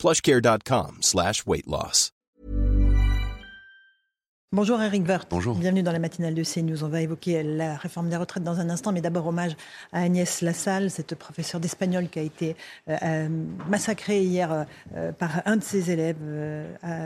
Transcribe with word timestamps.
plushcare.com 0.00 0.98
slash 1.00 1.46
weight 1.46 1.66
loss. 1.66 2.10
Bonjour 4.52 4.82
Eric 4.82 5.06
Werth. 5.06 5.28
Bonjour. 5.30 5.54
Bienvenue 5.54 5.84
dans 5.84 5.92
la 5.92 6.00
matinale 6.00 6.34
de 6.34 6.42
CNews. 6.42 6.82
On 6.82 6.88
va 6.88 7.02
évoquer 7.02 7.44
la 7.44 7.76
réforme 7.76 8.08
des 8.08 8.16
retraites 8.16 8.42
dans 8.42 8.58
un 8.58 8.68
instant, 8.68 8.90
mais 8.90 9.00
d'abord 9.00 9.28
hommage 9.28 9.52
à 9.92 10.00
Agnès 10.00 10.42
Lassalle, 10.42 10.90
cette 10.90 11.14
professeure 11.14 11.60
d'espagnol 11.60 12.08
qui 12.08 12.18
a 12.18 12.22
été 12.22 12.56
euh, 12.88 12.96
euh, 13.00 13.28
massacrée 13.68 14.24
hier 14.24 14.66
euh, 14.96 15.12
par 15.12 15.42
un 15.44 15.56
de 15.56 15.62
ses 15.62 15.92
élèves 15.92 16.16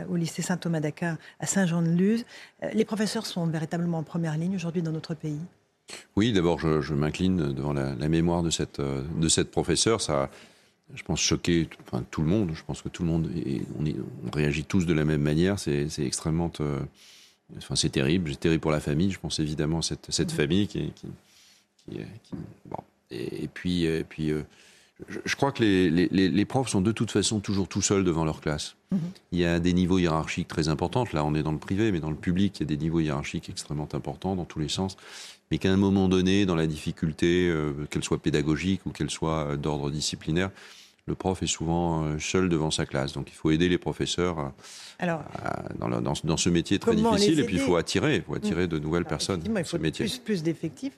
au 0.09 0.15
lycée 0.15 0.41
Saint-Thomas 0.41 0.79
d'Aquin 0.79 1.19
à 1.39 1.45
Saint-Jean-de-Luz. 1.45 2.25
les 2.73 2.83
professeurs 2.83 3.27
sont 3.27 3.45
véritablement 3.45 3.99
en 3.99 4.03
première 4.03 4.35
ligne 4.37 4.55
aujourd'hui 4.55 4.81
dans 4.81 4.91
notre 4.91 5.13
pays. 5.13 5.41
Oui, 6.15 6.33
d'abord, 6.33 6.57
je, 6.57 6.93
m'incline 6.95 7.53
devant 7.53 7.73
la, 7.73 7.93
mémoire 8.09 8.41
de 8.41 8.49
cette, 8.49 8.81
de 8.81 9.27
cette 9.27 9.51
professeure. 9.51 10.01
Ça 10.01 10.31
je 10.93 11.03
pense, 11.03 11.19
choqué 11.19 11.67
enfin, 11.87 12.03
tout 12.11 12.21
le 12.21 12.27
monde. 12.27 12.51
Je 12.53 12.63
pense 12.63 12.81
que 12.81 12.89
tout 12.89 13.03
le 13.03 13.09
monde, 13.09 13.29
on, 13.79 13.85
on, 14.27 14.31
réagit 14.31 14.63
tous 14.63 14.85
de 14.85 14.93
la 14.93 15.05
même 15.05 15.21
manière. 15.21 15.59
C'est 15.59 15.87
extrêmement. 15.99 16.51
enfin, 17.57 17.75
c'est 17.75 17.89
terrible. 17.89 18.31
C'est 18.31 18.39
terrible 18.39 18.61
pour 18.61 18.71
la 18.71 18.79
famille. 18.79 19.11
Je 19.11 19.19
pense 19.19 19.39
évidemment 19.39 19.79
à 19.79 19.81
cette, 19.81 20.11
cette 20.11 20.33
mmh. 20.33 20.35
famille 20.35 20.67
qui. 20.67 20.91
qui, 20.93 21.07
qui, 21.89 22.35
bon. 22.65 22.77
et, 23.11 23.47
puis, 23.47 23.85
et 23.85 24.03
puis 24.03 24.31
euh, 24.31 24.43
je, 25.07 25.35
crois 25.35 25.51
que 25.51 25.61
les, 25.61 25.89
les, 25.89 26.29
les, 26.29 26.45
profs 26.45 26.69
sont 26.69 26.81
de 26.81 26.91
toute 26.91 27.11
façon 27.11 27.39
toujours 27.39 27.67
tout 27.67 27.81
seuls 27.81 28.03
devant 28.03 28.23
leur 28.23 28.39
classe. 28.39 28.75
Mmh. 28.91 28.97
Il 29.33 29.39
y 29.39 29.45
a 29.45 29.59
des 29.59 29.73
niveaux 29.73 29.99
hiérarchiques 29.99 30.47
très 30.47 30.69
importants. 30.69 31.03
Là, 31.13 31.25
on 31.25 31.35
est 31.35 31.43
dans 31.43 31.51
le 31.51 31.57
privé, 31.57 31.91
mais 31.91 31.99
dans 31.99 32.11
le 32.11 32.15
public, 32.15 32.59
il 32.59 32.61
y 32.61 32.63
a 32.63 32.67
des 32.67 32.77
niveaux 32.77 32.99
hiérarchiques 32.99 33.49
extrêmement 33.49 33.89
importants 33.93 34.35
dans 34.35 34.45
tous 34.45 34.59
les 34.59 34.69
sens 34.69 34.97
mais 35.55 35.59
qu'à 35.59 35.71
un 35.71 35.77
moment 35.77 36.09
donné, 36.09 36.45
dans 36.45 36.57
la 36.57 36.67
difficulté, 36.67 37.47
euh, 37.47 37.87
qu'elle 37.89 38.03
soit 38.03 38.21
pédagogique 38.21 38.81
ou 38.85 38.89
qu'elle 38.89 39.09
soit 39.09 39.51
euh, 39.51 39.55
d'ordre 39.55 39.89
disciplinaire, 39.89 40.49
le 41.07 41.15
prof 41.15 41.41
est 41.43 41.47
souvent 41.47 42.03
euh, 42.03 42.19
seul 42.19 42.49
devant 42.49 42.71
sa 42.71 42.85
classe. 42.85 43.13
Donc 43.13 43.29
il 43.29 43.35
faut 43.35 43.51
aider 43.51 43.69
les 43.69 43.77
professeurs 43.77 44.51
Alors, 44.99 45.23
dans, 45.79 46.01
dans, 46.01 46.35
ce 46.35 46.49
métier 46.49 46.77
très 46.77 46.93
difficile. 46.93 47.39
Et 47.39 47.45
puis 47.45 47.55
il 47.55 47.61
faut 47.61 47.77
attirer, 47.77 48.21
faut 48.27 48.35
attirer 48.35 48.67
de 48.67 48.77
nouvelles 48.79 49.05
personnes. 49.05 49.43
Il 49.45 49.63
faut 49.63 49.79
métier. 49.79 50.03
plus, 50.03 50.17
plus 50.17 50.43
d'effectifs. 50.43 50.97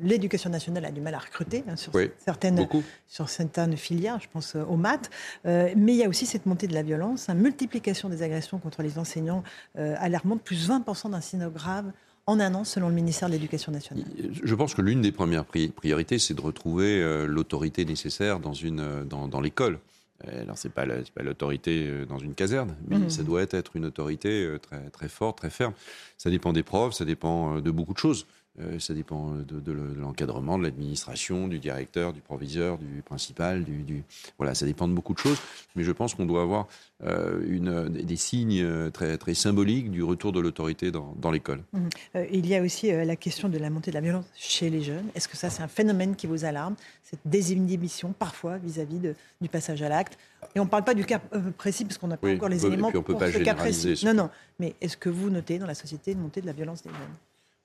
L'éducation 0.00 0.48
nationale 0.48 0.84
a 0.84 0.92
du 0.92 1.00
mal 1.00 1.16
à 1.16 1.18
recruter 1.18 1.64
hein, 1.68 1.74
sur, 1.74 1.90
certaines, 2.24 2.64
sur 3.08 3.28
certaines 3.28 3.76
filières, 3.76 4.20
je 4.20 4.28
pense 4.32 4.54
aux 4.54 4.76
maths. 4.76 5.10
mais 5.44 5.74
il 5.74 5.96
y 5.96 6.04
a 6.04 6.08
aussi 6.08 6.26
cette 6.26 6.46
montée 6.46 6.68
de 6.68 6.74
la 6.74 6.84
violence, 6.84 7.28
une 7.28 7.40
multiplication 7.40 8.08
des 8.08 8.22
agressions 8.22 8.60
contre 8.60 8.82
les 8.82 8.96
enseignants 8.96 9.42
alarmante, 9.74 10.40
plus 10.42 10.70
20% 10.70 11.10
d'incidents 11.10 11.50
graves 11.50 11.90
en 12.26 12.40
un 12.40 12.54
an, 12.54 12.64
selon 12.64 12.88
le 12.88 12.94
ministère 12.94 13.28
de 13.28 13.34
l'Éducation 13.34 13.72
nationale 13.72 14.04
Je 14.42 14.54
pense 14.54 14.74
que 14.74 14.82
l'une 14.82 15.02
des 15.02 15.12
premières 15.12 15.44
priorités, 15.44 16.18
c'est 16.18 16.34
de 16.34 16.40
retrouver 16.40 17.02
euh, 17.02 17.26
l'autorité 17.26 17.84
nécessaire 17.84 18.38
dans, 18.38 18.52
une, 18.52 18.80
euh, 18.80 19.04
dans, 19.04 19.28
dans 19.28 19.40
l'école. 19.40 19.80
Euh, 20.28 20.42
alors, 20.42 20.56
ce 20.56 20.68
n'est 20.68 20.72
pas, 20.72 20.86
l'autorité 21.22 22.06
dans 22.08 22.18
une 22.18 22.34
caserne, 22.34 22.76
mais 22.86 22.98
mmh. 22.98 23.10
ça 23.10 23.22
doit 23.24 23.42
être 23.50 23.74
une 23.74 23.86
autorité 23.86 24.56
très, 24.62 24.90
très 24.90 25.08
forte, 25.08 25.38
très 25.38 25.50
ferme. 25.50 25.72
Ça 26.16 26.30
dépend 26.30 26.52
des 26.52 26.62
profs, 26.62 26.94
ça 26.94 27.04
dépend 27.04 27.60
de 27.60 27.70
beaucoup 27.70 27.92
de 27.92 27.98
choses. 27.98 28.26
Euh, 28.60 28.78
ça 28.78 28.92
dépend 28.92 29.30
de, 29.30 29.72
l'encadrement, 29.72 30.58
de 30.58 30.64
l'administration, 30.64 31.48
du 31.48 31.58
directeur, 31.58 32.12
du 32.12 32.20
proviseur, 32.20 32.76
du 32.76 33.00
principal. 33.02 33.64
Du, 33.64 34.04
Voilà, 34.36 34.54
ça 34.54 34.66
dépend 34.66 34.86
de 34.88 34.92
beaucoup 34.92 35.14
de 35.14 35.18
choses. 35.18 35.38
Mais 35.74 35.84
je 35.84 35.92
pense 35.92 36.14
qu'on 36.14 36.26
doit 36.26 36.42
avoir 36.42 36.68
euh, 37.02 37.42
une, 37.48 37.88
des 37.88 38.16
signes 38.16 38.90
très, 38.90 39.16
très 39.16 39.32
symboliques 39.32 39.90
du 39.90 40.02
retour 40.02 40.32
de 40.32 40.40
l'autorité 40.40 40.90
dans, 40.90 41.30
l'école. 41.30 41.62
Mmh. 41.72 41.78
Euh, 42.16 42.26
il 42.30 42.46
y 42.46 42.54
a 42.54 42.62
aussi 42.62 42.92
la 42.92 43.16
question 43.16 43.48
de 43.48 43.56
la 43.56 43.70
montée 43.70 43.90
de 43.90 43.94
la 43.94 44.02
violence 44.02 44.26
chez 44.34 44.68
les 44.68 44.82
jeunes. 44.82 45.06
Est-ce 45.14 45.28
que 45.28 45.36
ça, 45.36 45.48
c'est 45.48 45.62
un 45.62 45.68
phénomène 45.68 46.14
qui 46.14 46.26
vous 46.26 46.44
alarme 46.44 46.74
Cette 47.02 47.20
désinhibition, 47.24 48.12
parfois, 48.12 48.58
vis-à-vis 48.58 49.00
du 49.40 49.48
passage 49.48 49.80
à 49.80 49.88
l'acte? 49.88 50.18
Et 50.54 50.60
on 50.60 50.64
ne 50.64 50.68
parle 50.68 50.84
pas 50.84 50.94
du 50.94 51.06
cas 51.06 51.20
précis, 51.56 51.84
parce 51.84 51.96
qu'on 51.96 52.08
n'a 52.08 52.18
pas 52.18 52.28
encore 52.28 52.50
les 52.50 52.66
éléments 52.66 52.92
pour 52.92 53.04
peut 53.04 53.16
pas 53.16 53.32
ce 53.32 53.38
cas 53.38 53.54
précis. 53.54 54.02
Non, 54.04 54.12
non. 54.12 54.30
Mais 54.58 54.74
est-ce 54.82 54.98
que 54.98 55.08
vous 55.08 55.30
notez 55.30 55.58
dans 55.58 55.66
la 55.66 55.74
société 55.74 56.12
une 56.12 56.20
montée 56.20 56.42
de 56.42 56.46
la 56.46 56.52
violence 56.52 56.82
des 56.82 56.90
jeunes? 56.90 57.16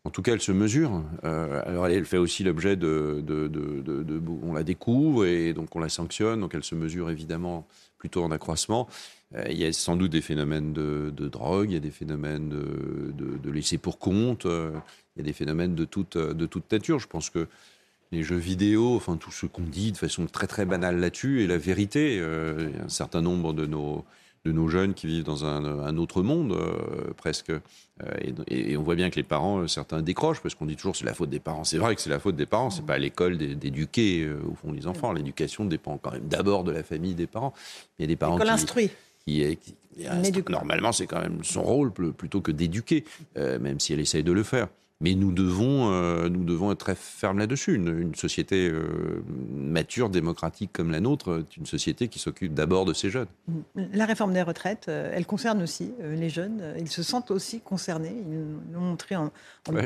En 0.07 0.09
tout 0.09 0.22
cas, 0.22 0.31
elle 0.31 0.41
se 0.41 0.53
mesure. 0.53 1.03
Euh, 1.25 1.62
alors, 1.66 1.88
elle, 1.88 2.06
fait 2.06 2.18
aussi 2.18 2.45
l'objet 2.45 2.78
de, 2.78 3.22
On 4.41 4.53
la 4.53 4.63
découvre 4.63 5.25
et 5.25 5.51
donc 5.51 5.75
on 5.75 5.79
la 5.79 5.90
sanctionne. 5.90 6.40
Donc, 6.40 6.56
elle 6.56 6.63
se 6.63 6.75
mesure 6.75 7.09
évidemment 7.09 7.68
plutôt 7.97 8.23
en 8.23 8.31
accroissement. 8.31 8.88
Euh, 9.35 9.44
il 9.50 9.57
y 9.57 9.66
a 9.66 9.73
sans 9.73 9.97
doute 9.97 10.12
des 10.12 10.22
phénomènes 10.22 10.72
de, 10.72 11.12
drogue, 11.28 11.72
il 11.72 11.73
y 11.73 11.75
a 11.75 11.81
des 11.81 11.91
phénomènes 11.91 12.47
de, 12.47 13.51
laisser 13.51 13.78
pour 13.78 14.00
compte, 14.00 14.46
euh, 14.46 14.72
il 15.17 15.19
y 15.19 15.22
a 15.23 15.25
des 15.25 15.34
phénomènes 15.34 15.75
de 15.75 15.84
toute, 15.84 16.17
de 16.17 16.46
toute 16.46 16.72
nature. 16.72 17.00
Je 17.00 17.07
pense 17.07 17.29
que 17.29 17.46
les 18.13 18.23
jeux 18.23 18.38
vidéo, 18.38 18.96
enfin 18.96 19.17
tout 19.17 19.31
ce 19.31 19.46
qu'on 19.46 19.63
dit 19.63 19.91
de 19.91 19.97
façon 19.97 20.25
très 20.25 20.47
très 20.47 20.63
banale 20.63 21.01
là-dessus 21.01 21.44
est 21.44 21.47
la 21.47 21.57
vérité. 21.57 22.22
un 22.22 22.88
certain 22.88 23.22
nombre 23.22 23.51
de 23.51 23.66
nos 23.66 24.06
de 24.47 24.53
nos 24.53 24.69
jeunes 24.69 24.94
qui 24.94 25.08
vivent 25.08 25.25
dans 25.25 25.44
un, 25.44 25.97
autre 25.97 26.22
monde, 26.24 26.53
euh, 26.53 27.13
presque. 27.18 27.50
Euh, 27.50 27.59
et, 28.47 28.78
on 28.78 28.84
voit 28.84 28.96
bien 28.96 29.09
que 29.09 29.18
les 29.18 29.24
parents, 29.24 29.59
euh, 29.59 29.68
certains 29.68 30.02
décrochent, 30.02 30.40
parce 30.41 30.56
qu'on 30.56 30.66
dit 30.66 30.78
toujours 30.78 30.96
c'est 30.96 31.06
la 31.06 31.13
faute 31.13 31.30
des 31.30 31.40
parents. 31.40 31.66
C'est 31.66 31.78
vrai 31.78 31.96
que 31.96 32.02
c'est 32.02 32.09
la 32.09 32.19
faute 32.19 32.38
des 32.38 32.46
parents, 32.46 32.69
c'est 32.69 32.85
pas 32.85 32.94
à 32.94 32.97
l'école 32.97 33.38
d'éduquer, 33.38 34.30
au 34.30 34.56
fond, 34.56 34.72
les 34.72 34.88
enfants. 34.88 35.12
L'éducation 35.12 35.66
dépend 35.66 35.97
quand 35.97 36.12
même 36.12 36.28
d'abord 36.28 36.63
de 36.63 36.72
la 36.72 36.84
famille 36.84 37.13
des 37.13 37.28
parents. 37.28 37.53
Il 38.00 38.03
y 38.03 38.06
a 38.06 38.08
des 38.08 38.16
parents 38.16 38.38
qui... 38.38 38.90
Qui, 39.25 39.58
qui, 39.58 40.44
normalement, 40.50 40.94
c'est 40.94 41.08
quand 41.08 41.19
même 41.19 41.44
son 41.44 41.64
rôle 41.64 41.91
plutôt 41.91 42.40
que 42.40 42.52
d'éduquer, 42.52 43.03
même 43.35 43.81
si 43.81 43.91
elle 43.91 44.00
essaye 44.00 44.24
de 44.24 44.31
le 44.31 44.44
faire. 44.44 44.69
Mais 45.00 45.13
nous 45.13 45.31
devons, 45.31 45.91
euh, 45.91 46.28
nous 46.28 46.44
devons 46.44 46.72
être 46.72 46.80
très 46.80 46.96
fermes 46.96 47.38
là-dessus. 47.38 47.75
Une, 47.75 48.16
société 48.16 48.68
euh, 48.68 49.24
mature, 49.53 50.09
démocratique 50.09 50.72
comme 50.74 50.90
la 50.90 51.00
nôtre, 51.00 51.40
est 51.40 51.58
une 51.58 51.68
société 51.68 52.08
qui 52.08 52.18
s'occupe 52.18 52.56
d'abord 52.56 52.85
de 52.85 52.94
ses 52.94 53.12
jeunes. 53.12 53.28
La 53.75 54.06
réforme 54.06 54.34
des 54.34 54.41
retraites, 54.41 54.88
euh, 54.90 55.12
elle 55.13 55.28
concerne 55.28 55.62
aussi 55.62 55.91
les 56.02 56.30
jeunes. 56.30 56.74
Ils 56.80 56.90
se 56.90 57.03
sentent 57.03 57.30
aussi 57.30 57.59
concernés. 57.59 58.16
Ils 58.28 58.74
l'ont 58.74 58.81
montré 58.81 59.16
en, 59.16 59.31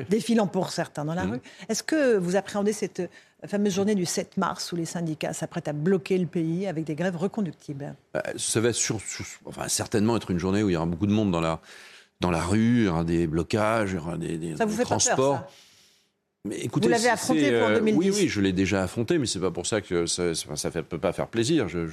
défilant 0.10 0.48
pour 0.48 0.72
certains 0.72 1.04
dans 1.04 1.16
la 1.16 1.26
mmh. 1.26 1.32
rue. 1.32 1.42
Est-ce 1.68 1.84
que 1.84 2.18
vous 2.18 2.38
appréhendez 2.38 2.72
cette 2.72 3.10
fameuse 3.48 3.74
journée 3.74 3.96
du 3.96 4.06
7 4.06 4.38
mars 4.38 4.72
où 4.72 4.78
les 4.78 4.86
syndicats 4.86 5.34
s'apprêtent 5.34 5.68
à 5.68 5.74
bloquer 5.74 6.18
le 6.18 6.28
pays 6.28 6.68
avec 6.68 6.86
des 6.86 6.96
grèves 6.96 7.18
reconductibles? 7.18 7.96
Bah, 8.14 8.24
Ça 8.38 8.62
va 8.62 8.70
enfin, 9.46 9.68
certainement 9.68 10.16
être 10.16 10.32
une 10.32 10.40
journée 10.40 10.64
où 10.64 10.70
il 10.70 10.74
y 10.74 10.76
aura 10.78 10.86
beaucoup 10.86 11.08
de 11.08 11.12
monde 11.12 11.32
dans 11.32 11.42
la 11.42 11.60
dans 12.22 12.32
la 12.32 12.44
rue, 12.44 12.82
il 12.82 12.86
y 12.86 12.88
aura 12.88 13.04
des 13.04 13.28
blocages, 13.28 13.92
il 13.92 13.96
y 13.96 13.98
aura 13.98 14.18
des, 14.18 14.38
des, 14.38 14.56
ça 14.56 14.66
vous 14.66 14.76
fait 14.76 14.84
transports. 14.84 15.34
Pas 15.34 15.40
peur, 15.42 15.50
ça? 15.50 15.56
Mais 16.44 16.58
écoutez, 16.58 16.88
vous 16.88 16.92
l'avez 16.92 17.10
affronté 17.10 17.52
pour 17.52 17.70
2010 17.70 17.92
euh, 17.92 17.98
Oui, 17.98 18.12
oui, 18.16 18.28
je 18.28 18.42
l'ai 18.42 18.52
déjà 18.52 18.82
affronté, 18.82 19.20
mais 19.20 19.28
c'est 19.28 19.40
pas 19.40 19.52
pour 19.52 19.68
ça 19.68 19.80
que 19.80 20.08
ça 20.08 20.24
ne 20.24 20.82
peut 20.82 20.98
pas 20.98 21.14
faire 21.14 21.28
plaisir. 21.28 21.68
Je, 21.68 21.86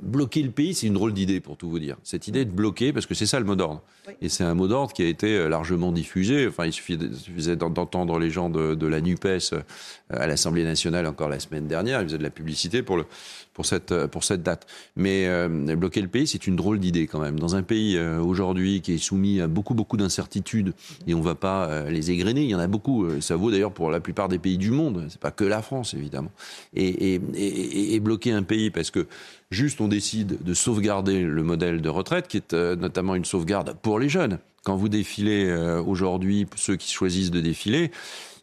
Bloquer 0.00 0.42
le 0.42 0.50
pays, 0.50 0.74
c'est 0.74 0.86
une 0.86 0.94
drôle 0.94 1.12
d'idée, 1.12 1.40
pour 1.40 1.56
tout 1.56 1.68
vous 1.68 1.78
dire. 1.80 1.96
Cette 2.04 2.28
idée 2.28 2.44
de 2.44 2.50
bloquer, 2.50 2.92
parce 2.92 3.06
que 3.06 3.14
c'est 3.14 3.26
ça 3.26 3.40
le 3.40 3.44
mot 3.44 3.56
d'ordre. 3.56 3.82
Et 4.20 4.28
c'est 4.28 4.44
un 4.44 4.54
mot 4.54 4.68
d'ordre 4.68 4.92
qui 4.92 5.02
a 5.02 5.06
été 5.06 5.36
euh, 5.36 5.48
largement 5.48 5.90
diffusé. 5.90 6.46
Enfin, 6.46 6.66
il 6.66 6.72
suffisait 6.72 7.56
d'entendre 7.56 8.18
les 8.18 8.30
gens 8.30 8.50
de, 8.50 8.86
la 8.86 9.00
NUPES 9.00 9.52
euh, 9.52 9.62
à 10.10 10.26
l'Assemblée 10.26 10.64
nationale 10.64 11.06
encore 11.06 11.28
la 11.28 11.40
semaine 11.40 11.66
dernière. 11.66 12.00
Ils 12.00 12.06
faisaient 12.06 12.18
de 12.18 12.22
la 12.22 12.30
publicité 12.30 12.82
pour, 12.82 12.96
le, 12.96 13.06
pour, 13.54 13.64
cette, 13.66 14.06
pour 14.06 14.22
cette 14.22 14.42
date. 14.42 14.66
Mais 14.96 15.28
bloquer 15.76 16.02
le 16.02 16.08
pays, 16.08 16.26
c'est 16.26 16.46
une 16.46 16.56
drôle 16.56 16.78
d'idée 16.78 17.06
quand 17.06 17.20
même. 17.20 17.38
Dans 17.38 17.54
un 17.54 17.62
pays 17.62 17.98
aujourd'hui 17.98 18.82
qui 18.82 18.94
est 18.94 18.98
soumis 18.98 19.40
à 19.40 19.46
beaucoup, 19.46 19.74
beaucoup 19.74 19.96
d'incertitudes, 19.96 20.74
et 21.06 21.14
on 21.14 21.18
ne 21.18 21.24
va 21.24 21.34
pas 21.34 21.88
les 21.88 22.10
égrener, 22.10 22.42
il 22.42 22.50
y 22.50 22.54
en 22.54 22.58
a 22.58 22.66
beaucoup. 22.66 23.08
Ça 23.20 23.31
vaut 23.36 23.50
d'ailleurs 23.50 23.72
pour 23.72 23.90
la 23.90 24.00
plupart 24.00 24.28
des 24.28 24.38
pays 24.38 24.58
du 24.58 24.70
monde. 24.70 25.06
C'est 25.08 25.20
pas 25.20 25.30
que 25.30 25.44
la 25.44 25.62
France, 25.62 25.94
évidemment. 25.94 26.30
Et, 26.74 27.14
et, 27.14 28.00
bloquer 28.00 28.32
un 28.32 28.42
pays 28.42 28.70
parce 28.70 28.90
que 28.90 29.06
juste 29.50 29.80
on 29.80 29.88
décide 29.88 30.42
de 30.42 30.54
sauvegarder 30.54 31.22
le 31.22 31.42
modèle 31.42 31.80
de 31.80 31.88
retraite, 31.88 32.28
qui 32.28 32.36
est 32.36 32.54
euh, 32.54 32.76
notamment 32.76 33.14
une 33.14 33.24
sauvegarde 33.24 33.76
pour 33.82 33.98
les 33.98 34.08
jeunes. 34.08 34.38
Quand 34.64 34.76
vous 34.76 34.88
défilez 34.88 35.46
euh, 35.46 35.82
aujourd'hui, 35.82 36.46
ceux 36.56 36.76
qui 36.76 36.92
choisissent 36.92 37.30
de 37.30 37.40
défiler, 37.40 37.90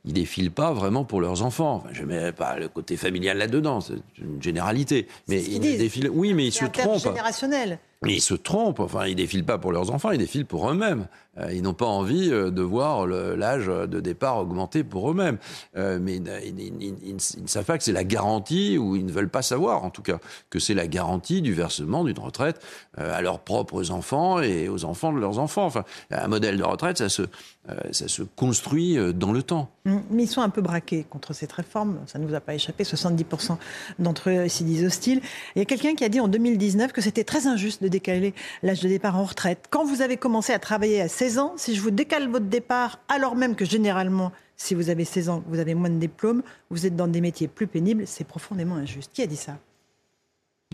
ils 0.05 0.13
défilent 0.13 0.51
pas 0.51 0.73
vraiment 0.73 1.03
pour 1.03 1.21
leurs 1.21 1.43
enfants. 1.43 1.83
je 1.91 2.01
ne 2.01 2.07
mets 2.07 2.31
pas 2.31 2.57
le 2.57 2.69
côté 2.69 2.97
familial 2.97 3.37
là-dedans, 3.37 3.81
c'est 3.81 3.95
une 4.17 4.41
généralité. 4.41 5.07
Mais 5.27 5.43
ils 5.43 5.59
défilent. 5.59 6.09
Oui, 6.11 6.33
mais 6.33 6.47
ils 6.47 6.53
se 6.53 6.65
trompent. 6.65 7.01
générationnel. 7.01 7.79
Mais 8.01 8.13
ils 8.13 8.21
se 8.21 8.33
trompent, 8.33 8.79
enfin, 8.79 9.07
ils 9.07 9.15
défilent 9.15 9.45
pas 9.45 9.57
pour 9.57 9.73
leurs 9.73 9.91
enfants, 9.91 10.11
ils 10.11 10.19
défilent 10.19 10.45
pour 10.45 10.69
eux-mêmes. 10.69 11.07
Euh, 11.39 11.53
ils 11.53 11.61
n'ont 11.61 11.73
pas 11.73 11.85
envie 11.85 12.31
euh, 12.31 12.49
de 12.49 12.61
voir 12.61 13.05
l'âge 13.07 13.67
de 13.67 13.99
départ 13.99 14.37
augmenter 14.37 14.83
pour 14.83 15.11
eux-mêmes. 15.11 15.37
Euh, 15.77 15.99
mais 16.01 16.17
ils, 16.17 17.13
ne 17.13 17.47
savent 17.47 17.65
pas 17.65 17.77
que 17.77 17.83
c'est 17.83 17.91
la 17.91 18.03
garantie, 18.03 18.77
ou 18.77 18.95
ils 18.95 19.05
ne 19.05 19.11
veulent 19.11 19.29
pas 19.29 19.41
savoir, 19.41 19.83
en 19.83 19.89
tout 19.89 20.01
cas, 20.01 20.19
que 20.49 20.59
c'est 20.59 20.73
la 20.73 20.87
garantie 20.87 21.41
du 21.41 21.53
versement 21.53 22.03
d'une 22.03 22.19
retraite 22.19 22.61
à 22.97 23.21
leurs 23.21 23.39
propres 23.39 23.91
enfants 23.91 24.41
et 24.41 24.67
aux 24.67 24.85
enfants 24.85 25.13
de 25.13 25.19
leurs 25.19 25.39
enfants. 25.39 25.65
Enfin, 25.65 25.83
un 26.11 26.27
modèle 26.27 26.57
de 26.57 26.63
retraite, 26.63 26.97
ça 26.97 27.09
se, 27.09 28.21
construit 28.35 28.97
dans 29.13 29.31
le 29.31 29.43
temps. 29.43 29.69
Mmh, 29.85 29.97
mais 30.11 30.23
ils 30.23 30.27
sont 30.27 30.41
un 30.41 30.49
peu 30.49 30.61
braqués 30.61 31.05
contre 31.09 31.33
cette 31.33 31.51
réforme. 31.51 31.99
Ça 32.07 32.19
ne 32.19 32.27
vous 32.27 32.33
a 32.33 32.39
pas 32.39 32.55
échappé. 32.55 32.83
70% 32.83 33.57
d'entre 33.99 34.29
eux 34.29 34.47
s'y 34.47 34.63
disent 34.63 34.85
hostiles. 34.85 35.21
Il 35.55 35.59
y 35.59 35.61
a 35.61 35.65
quelqu'un 35.65 35.95
qui 35.95 36.03
a 36.03 36.09
dit 36.09 36.19
en 36.19 36.27
2019 36.27 36.91
que 36.91 37.01
c'était 37.01 37.23
très 37.23 37.47
injuste 37.47 37.83
de 37.83 37.88
décaler 37.89 38.33
l'âge 38.63 38.81
de 38.81 38.87
départ 38.87 39.17
en 39.17 39.23
retraite. 39.23 39.65
Quand 39.69 39.85
vous 39.85 40.01
avez 40.01 40.17
commencé 40.17 40.53
à 40.53 40.59
travailler 40.59 41.01
à 41.01 41.07
16 41.07 41.39
ans, 41.39 41.53
si 41.57 41.75
je 41.75 41.81
vous 41.81 41.91
décale 41.91 42.29
votre 42.29 42.45
départ, 42.45 42.99
alors 43.07 43.35
même 43.35 43.55
que 43.55 43.65
généralement, 43.65 44.31
si 44.55 44.73
vous 44.73 44.89
avez 44.89 45.05
16 45.05 45.29
ans, 45.29 45.43
vous 45.47 45.59
avez 45.59 45.73
moins 45.73 45.89
de 45.89 45.99
diplômes, 45.99 46.43
vous 46.69 46.85
êtes 46.85 46.95
dans 46.95 47.07
des 47.07 47.21
métiers 47.21 47.47
plus 47.47 47.67
pénibles, 47.67 48.05
c'est 48.07 48.25
profondément 48.25 48.75
injuste. 48.75 49.11
Qui 49.13 49.21
a 49.21 49.27
dit 49.27 49.35
ça? 49.35 49.57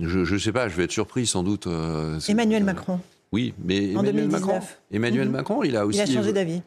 Je 0.02 0.34
ne 0.34 0.38
sais 0.38 0.52
pas, 0.52 0.68
je 0.68 0.76
vais 0.76 0.84
être 0.84 0.92
surpris 0.92 1.26
sans 1.26 1.44
doute. 1.44 1.68
Euh, 1.68 2.20
Emmanuel 2.28 2.64
Macron. 2.64 3.00
Oui, 3.32 3.54
mais 3.64 3.92
Emmanuel 3.92 4.30
Macron, 4.30 4.60
Emmanuel 4.92 5.28
mhm. 5.28 5.34
Macron, 5.34 5.64
il 5.64 5.76
a 5.76 5.86
aussi. 5.86 6.00
Il 6.00 6.02
a 6.02 6.06
changé 6.06 6.34
d'avis 6.34 6.62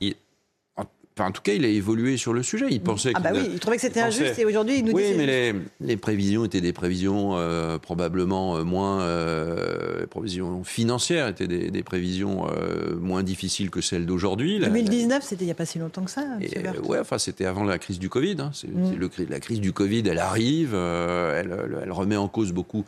en 1.24 1.32
tout 1.32 1.42
cas, 1.42 1.52
il 1.52 1.64
a 1.64 1.68
évolué 1.68 2.16
sur 2.16 2.32
le 2.32 2.42
sujet. 2.42 2.66
Il 2.70 2.80
pensait 2.80 3.12
ah 3.14 3.20
bah 3.20 3.30
oui, 3.32 3.48
il 3.52 3.58
trouvait 3.58 3.76
que 3.76 3.82
c'était 3.82 4.00
injuste 4.00 4.38
et 4.38 4.44
aujourd'hui 4.44 4.78
il 4.78 4.84
nous 4.84 4.92
dit. 4.92 4.94
Oui, 4.94 5.14
mais 5.16 5.54
les, 5.80 5.96
prévisions 5.96 6.44
étaient 6.44 6.60
des 6.60 6.72
prévisions 6.72 7.36
euh, 7.36 7.78
probablement 7.78 8.56
euh, 8.56 8.64
moins 8.64 9.00
euh, 9.02 10.06
prévisions 10.06 10.64
financières 10.64 11.28
étaient 11.28 11.46
des, 11.46 11.82
prévisions 11.82 12.46
euh, 12.48 12.96
moins 12.96 13.22
difficiles 13.22 13.70
que 13.70 13.80
celles 13.80 14.06
d'aujourd'hui. 14.06 14.60
2019, 14.60 15.22
c'était 15.22 15.44
il 15.44 15.46
n'y 15.46 15.52
a 15.52 15.54
pas 15.54 15.66
si 15.66 15.78
longtemps 15.78 16.04
que 16.04 16.10
ça. 16.10 16.24
ouais, 16.84 16.98
enfin 16.98 17.18
c'était 17.18 17.46
avant 17.46 17.64
la 17.64 17.78
crise 17.78 17.98
du 17.98 18.08
Covid. 18.08 18.36
Hein. 18.40 18.50
Mm. 18.66 19.08
la 19.28 19.40
crise 19.40 19.60
du 19.60 19.72
Covid, 19.72 20.02
elle 20.06 20.18
arrive, 20.18 20.74
elle, 20.74 21.56
elle, 21.82 21.92
remet 21.92 22.16
en 22.16 22.28
cause 22.28 22.52
beaucoup 22.52 22.84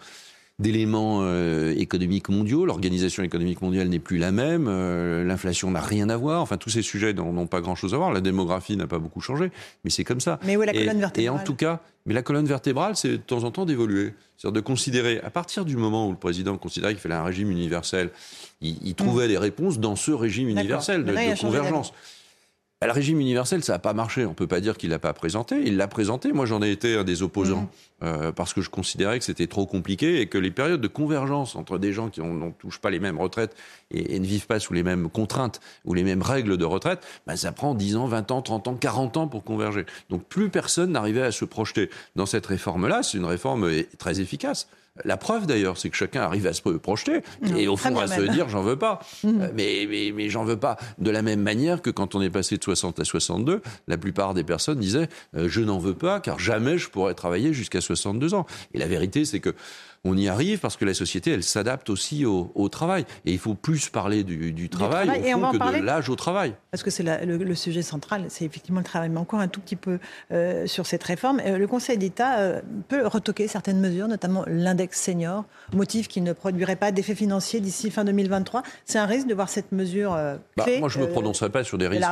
d'éléments 0.61 1.21
euh, 1.23 1.75
économiques 1.77 2.29
mondiaux. 2.29 2.67
L'organisation 2.67 3.23
économique 3.23 3.63
mondiale 3.63 3.89
n'est 3.89 3.99
plus 3.99 4.19
la 4.19 4.31
même. 4.31 4.67
Euh, 4.69 5.25
l'inflation 5.25 5.71
n'a 5.71 5.81
rien 5.81 6.09
à 6.11 6.17
voir. 6.17 6.43
Enfin, 6.43 6.59
tous 6.59 6.71
ces 6.71 6.83
sujets 6.83 7.13
n'ont 7.15 7.47
pas 7.47 7.61
grand-chose 7.61 7.95
à 7.95 7.97
voir. 7.97 8.13
La 8.13 8.21
démographie 8.21 8.77
n'a 8.77 8.87
pas 8.87 8.99
beaucoup 8.99 9.21
changé, 9.21 9.51
mais 9.85 9.91
c'est 9.91 10.05
comme 10.05 10.21
ça. 10.21 10.39
Mais 10.45 10.57
où 10.57 10.63
est 10.63 10.67
la 10.67 10.73
colonne 10.73 11.01
vertébrale 11.01 11.25
Et 11.25 11.29
en 11.41 11.43
tout 11.43 11.55
cas, 11.55 11.81
mais 12.07 12.15
la 12.15 12.23
colonne 12.23 12.47
vertébrale, 12.47 12.95
c'est 12.95 13.09
de 13.09 13.17
temps 13.17 13.45
en 13.45 13.51
temps 13.51 13.65
d'évoluer. 13.65 14.13
C'est-à-dire 14.37 14.55
de 14.55 14.61
considérer, 14.61 15.21
à 15.21 15.31
partir 15.31 15.65
du 15.65 15.77
moment 15.77 16.09
où 16.09 16.11
le 16.11 16.19
président 16.19 16.57
considérait 16.57 16.93
qu'il 16.93 17.01
fallait 17.01 17.15
un 17.15 17.25
régime 17.25 17.51
universel, 17.51 18.11
il, 18.61 18.95
trouvait 18.95 19.29
des 19.29 19.39
réponses 19.39 19.79
dans 19.79 19.97
ce 19.97 20.11
régime 20.11 20.49
universel 20.49 21.05
de, 21.05 21.13
de 21.13 21.41
convergence. 21.41 21.93
Bah, 22.81 22.87
le 22.87 22.95
régime 22.95 23.21
universel, 23.21 23.63
ça 23.63 23.75
n'a 23.75 23.79
pas 23.79 23.93
marché. 23.93 24.25
On 24.25 24.31
ne 24.31 24.35
peut 24.35 24.47
pas 24.47 24.61
dire 24.61 24.79
qu'il 24.79 24.89
l'a 24.89 24.99
pas 24.99 25.13
présenté. 25.13 25.61
Il 25.67 25.77
l'a 25.77 25.87
présenté. 25.87 26.33
Moi, 26.33 26.47
j'en 26.47 26.63
ai 26.63 26.71
été 26.71 26.97
un 26.97 27.05
des 27.05 27.23
opposants 27.23 27.69
mmh. 28.01 28.05
euh, 28.05 28.33
parce 28.33 28.55
que 28.55 28.63
je 28.63 28.71
considérais 28.71 29.19
que 29.19 29.25
c'était 29.27 29.49
trop 29.49 29.67
compliqué 29.67 30.23
et 30.23 30.29
que 30.29 30.39
les 30.39 30.51
périodes 30.51 30.81
de 30.81 30.89
convergence 30.89 31.57
entre 31.57 31.77
des 31.77 31.93
gens 31.93 32.09
qui 32.09 32.23
ne 32.23 32.51
touchent 32.53 32.81
pas 32.81 32.89
les 32.89 32.99
mêmes 32.99 33.19
retraites 33.19 33.55
et, 33.91 34.19
ne 34.19 34.25
vivent 34.25 34.47
pas 34.47 34.61
sous 34.61 34.73
les 34.73 34.83
mêmes 34.83 35.11
contraintes 35.11 35.61
ou 35.85 35.93
les 35.93 36.05
mêmes 36.05 36.23
règles 36.23 36.57
de 36.57 36.65
retraite, 36.65 37.07
bah, 37.27 37.37
ça 37.37 37.53
prend 37.53 37.75
10 37.75 37.97
ans, 37.97 38.07
20 38.07 38.31
ans, 38.31 38.41
30 38.41 38.69
ans, 38.69 38.75
40 38.77 39.17
ans 39.19 39.29
pour 39.29 39.45
converger. 39.45 39.85
Donc 40.09 40.25
plus 40.25 40.49
personne 40.49 40.93
n'arrivait 40.93 41.21
à 41.21 41.33
se 41.33 41.45
projeter. 41.45 41.91
Dans 42.17 42.25
cette 42.25 42.47
réforme-là, 42.47 43.03
c'est 43.03 43.19
une 43.19 43.27
réforme 43.27 43.71
très 43.99 44.21
efficace. 44.21 44.69
La 45.05 45.17
preuve 45.17 45.47
d'ailleurs, 45.47 45.79
c'est 45.79 45.89
que 45.89 45.97
chacun 45.97 46.23
arrive 46.23 46.47
à 46.47 46.53
se 46.53 46.63
projeter 46.63 47.21
et 47.57 47.69
au 47.69 47.77
fond 47.77 47.97
à 47.99 48.07
se 48.07 48.21
dire 48.23 48.49
j'en 48.49 48.63
veux 48.63 48.77
pas. 48.77 49.01
Mmh. 49.25 49.31
Euh, 49.41 49.49
mais, 49.55 49.87
mais, 49.89 50.13
mais 50.15 50.29
j'en 50.29 50.45
veux 50.45 50.59
pas. 50.59 50.77
De 50.99 51.11
la 51.11 51.23
même 51.23 51.41
manière 51.41 51.81
que 51.83 51.89
quand 51.89 52.15
on 52.15 52.21
est 52.21 52.31
passé 52.31 52.59
de 52.59 52.65
60 52.65 52.99
à 53.01 53.05
62, 53.05 53.63
la 53.87 53.97
plupart 53.97 54.35
des 54.35 54.45
personnes 54.45 54.79
disaient 54.79 55.09
euh, 55.37 55.49
je 55.49 55.61
n'en 55.61 55.79
veux 55.79 55.95
pas 55.95 56.21
car 56.21 56.39
jamais 56.39 56.77
je 56.77 56.91
pourrais 56.91 57.15
travailler 57.15 57.53
jusqu'à 57.53 57.81
62 57.81 58.35
ans. 58.35 58.47
Et 58.75 58.79
la 58.79 58.87
vérité, 58.87 59.25
c'est 59.25 59.41
que 59.41 59.55
on 60.05 60.17
y 60.17 60.29
arrive 60.29 60.61
parce 60.61 60.79
que 60.79 60.87
la 60.87 60.95
société, 60.95 61.31
elle 61.31 61.43
s'adapte 61.43 61.91
aussi 61.91 62.25
au, 62.25 62.69
travail. 62.71 63.05
Et 63.27 63.33
il 63.33 63.39
faut 63.39 63.55
plus 63.55 63.89
parler 63.91 64.25
du, 64.25 64.69
travail, 64.69 65.09
que 65.09 65.79
de 65.79 65.85
l'âge 65.85 66.09
au 66.09 66.17
travail. 66.17 66.55
Parce 66.71 66.83
que 66.83 66.91
c'est 66.91 67.03
le, 67.03 67.55
sujet 67.55 67.83
central, 67.83 68.25
c'est 68.29 68.45
effectivement 68.45 68.81
le 68.81 68.85
travail. 68.85 69.11
Mais 69.11 69.19
encore 69.19 69.41
un 69.41 69.49
tout 69.49 69.61
petit 69.61 69.77
peu 69.77 69.99
euh, 70.33 70.67
sur 70.67 70.87
cette 70.87 71.03
réforme. 71.03 71.41
Euh, 71.45 71.59
le 71.59 71.67
Conseil 71.67 71.99
d'État 71.99 72.39
euh, 72.39 72.61
peut 72.89 73.07
retoquer 73.07 73.49
certaines 73.49 73.81
mesures, 73.81 74.09
notamment 74.09 74.45
l'index 74.47 75.01
senior, 75.01 75.45
motif 75.75 76.09
qu'il 76.09 76.23
ne 76.23 76.33
produirait 76.33 76.77
pas 76.77 76.93
d'effet 76.93 77.15
financier 77.15 77.61
d'ici 77.61 77.91
fin 77.91 78.05
2023. 78.05 78.63
C'est 78.87 78.99
un 78.99 79.07
risque 79.07 79.27
de 79.27 79.35
voir 79.35 79.49
cette 79.49 79.73
mesure 79.73 80.13
bah, 80.57 80.67
Moi, 80.79 80.89
je 80.89 80.99
ne 80.99 81.07
me 81.07 81.11
prononcerai 81.11 81.51
pas 81.51 81.65
sur 81.65 81.77
des 81.77 81.89
risques 81.89 82.07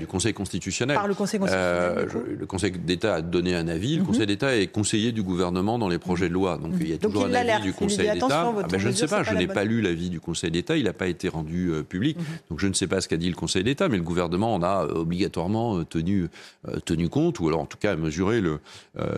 du 0.00 0.06
Conseil 0.06 0.34
constitutionnel. 0.34 0.96
Par 0.96 1.06
le 1.06 1.14
Conseil 1.14 1.38
constitutionnel. 1.38 2.08
le 2.38 2.46
Conseil 2.46 2.72
d'État 2.72 3.16
a 3.16 3.22
donné 3.22 3.54
un 3.54 3.68
avis. 3.68 3.96
Le 3.96 4.02
mhm. 4.02 4.08
Conseil 4.08 4.26
d'État 4.26 4.56
est 4.56 4.66
conseiller 4.66 5.12
du 5.12 5.22
gouvernement 5.22 5.78
dans 5.78 5.88
les 5.88 5.98
projets 5.98 6.28
de 6.28 6.34
loi. 6.34 6.58
Donc 6.58 6.72
il 6.80 6.88
y 6.88 6.92
a 6.92 6.98
toujours 7.04 7.26
un 7.26 7.34
avis 7.34 7.62
du 7.62 7.72
Conseil 7.72 8.10
d'État. 8.10 8.26
Ah 8.30 8.66
ben, 8.68 8.78
je 8.78 8.88
ne 8.88 8.92
sais 8.92 9.06
pas, 9.06 9.22
je 9.22 9.34
n'ai 9.34 9.46
pas 9.46 9.64
lu 9.64 9.80
l'avis 9.80 10.10
du 10.10 10.20
Conseil 10.20 10.50
d'État, 10.50 10.76
il 10.76 10.84
n'a 10.84 10.92
pas 10.92 11.06
été 11.06 11.28
rendu 11.28 11.70
euh, 11.70 11.82
public, 11.82 12.16
mhm. 12.16 12.24
donc 12.50 12.60
je 12.60 12.66
ne 12.66 12.72
sais 12.72 12.86
pas 12.86 13.00
ce 13.00 13.08
qu'a 13.08 13.16
dit 13.16 13.28
le 13.28 13.36
Conseil 13.36 13.64
d'État, 13.64 13.88
mais 13.88 13.96
le 13.96 14.02
gouvernement 14.02 14.54
en 14.54 14.62
a 14.62 14.84
euh, 14.84 15.00
obligatoirement 15.00 15.78
euh, 15.78 15.84
tenu, 15.84 17.08
compte, 17.08 17.40
ou 17.40 17.48
alors 17.48 17.60
en 17.60 17.66
tout 17.66 17.78
cas 17.78 17.96
mesuré 17.96 18.40
le, 18.40 18.60